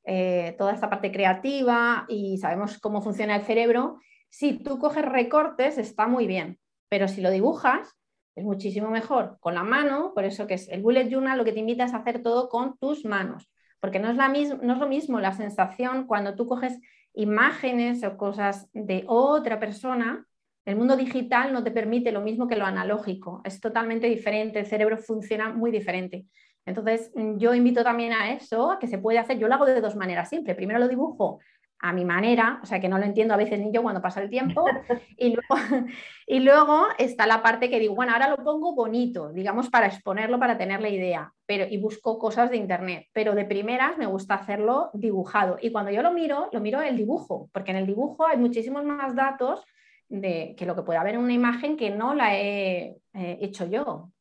[0.05, 3.99] eh, toda esta parte creativa y sabemos cómo funciona el cerebro,
[4.30, 7.95] si tú coges recortes está muy bien, pero si lo dibujas
[8.36, 9.38] es muchísimo mejor.
[9.39, 11.93] Con la mano, por eso que es el bullet journal lo que te invita es
[11.93, 13.49] a hacer todo con tus manos,
[13.80, 16.80] porque no es, la no es lo mismo la sensación cuando tú coges
[17.14, 20.26] imágenes o cosas de otra persona
[20.70, 24.66] el mundo digital no te permite lo mismo que lo analógico, es totalmente diferente, el
[24.66, 26.26] cerebro funciona muy diferente.
[26.66, 29.66] Entonces, mm, yo invito también a eso, a que se puede hacer, yo lo hago
[29.66, 30.56] de dos maneras siempre.
[30.56, 31.40] Primero lo dibujo
[31.82, 34.22] a mi manera, o sea que no lo entiendo a veces ni yo cuando pasa
[34.22, 34.66] el tiempo,
[35.18, 35.88] y luego,
[36.28, 40.40] y luego está la parte que digo, bueno, ahora lo pongo bonito, digamos, para exponerlo,
[40.40, 44.36] para tener la idea, pero, y busco cosas de internet, pero de primeras me gusta
[44.36, 45.58] hacerlo dibujado.
[45.62, 48.84] Y cuando yo lo miro, lo miro el dibujo, porque en el dibujo hay muchísimos
[48.84, 49.64] más datos
[50.10, 54.12] de que lo que puede haber en una imagen que no la he hecho yo.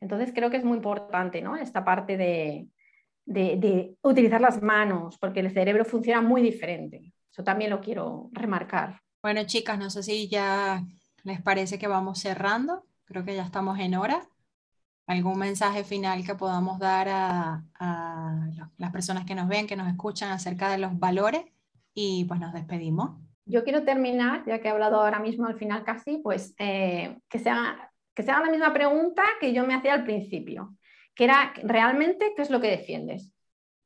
[0.00, 1.56] Entonces creo que es muy importante ¿no?
[1.56, 2.68] esta parte de,
[3.28, 7.12] de, utilizar las manos, porque el cerebro funciona muy diferente.
[7.30, 9.00] Eso también lo quiero remarcar.
[9.22, 10.84] Bueno, chicas, no sé si ya
[11.24, 12.84] les parece que vamos cerrando.
[13.04, 14.28] Creo que ya estamos en hora.
[15.06, 19.88] ¿Algún mensaje final que podamos dar a, a las personas que nos ven, que nos
[19.88, 21.44] escuchan acerca de los valores?
[21.94, 23.18] Y pues nos despedimos.
[23.48, 27.38] Yo quiero terminar, ya que he hablado ahora mismo al final casi, pues eh, que,
[27.38, 30.76] sea, que sea la misma pregunta que yo me hacía al principio,
[31.14, 33.32] que era realmente qué es lo que defiendes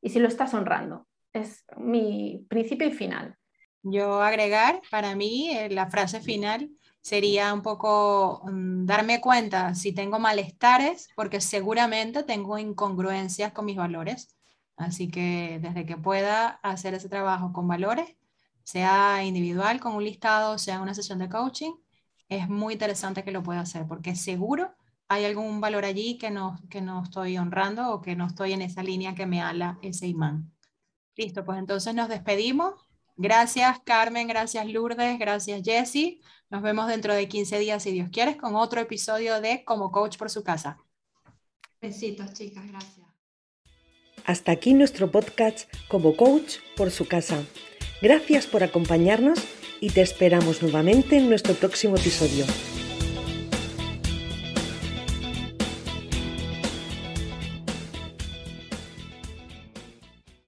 [0.01, 1.07] y si lo estás honrando.
[1.33, 3.37] Es mi principio y final.
[3.83, 6.69] Yo agregar, para mí, eh, la frase final
[7.01, 13.77] sería un poco mm, darme cuenta si tengo malestares, porque seguramente tengo incongruencias con mis
[13.77, 14.37] valores.
[14.77, 18.17] Así que desde que pueda hacer ese trabajo con valores,
[18.65, 21.73] sea individual, con un listado, sea una sesión de coaching,
[22.29, 24.75] es muy interesante que lo pueda hacer, porque seguro
[25.09, 28.63] hay algún valor allí que no, que no estoy honrando o que no estoy en
[28.63, 30.51] esa línea que me ala ese imán.
[31.17, 32.75] Listo, pues entonces nos despedimos.
[33.17, 36.21] Gracias Carmen, gracias Lourdes, gracias Jessie.
[36.49, 40.17] Nos vemos dentro de 15 días, si Dios quiere, con otro episodio de Como Coach
[40.17, 40.79] por su casa.
[41.81, 43.07] Besitos, chicas, gracias.
[44.25, 47.45] Hasta aquí nuestro podcast Como Coach por su casa.
[48.03, 49.39] Gracias por acompañarnos
[49.81, 52.45] y te esperamos nuevamente en nuestro próximo episodio.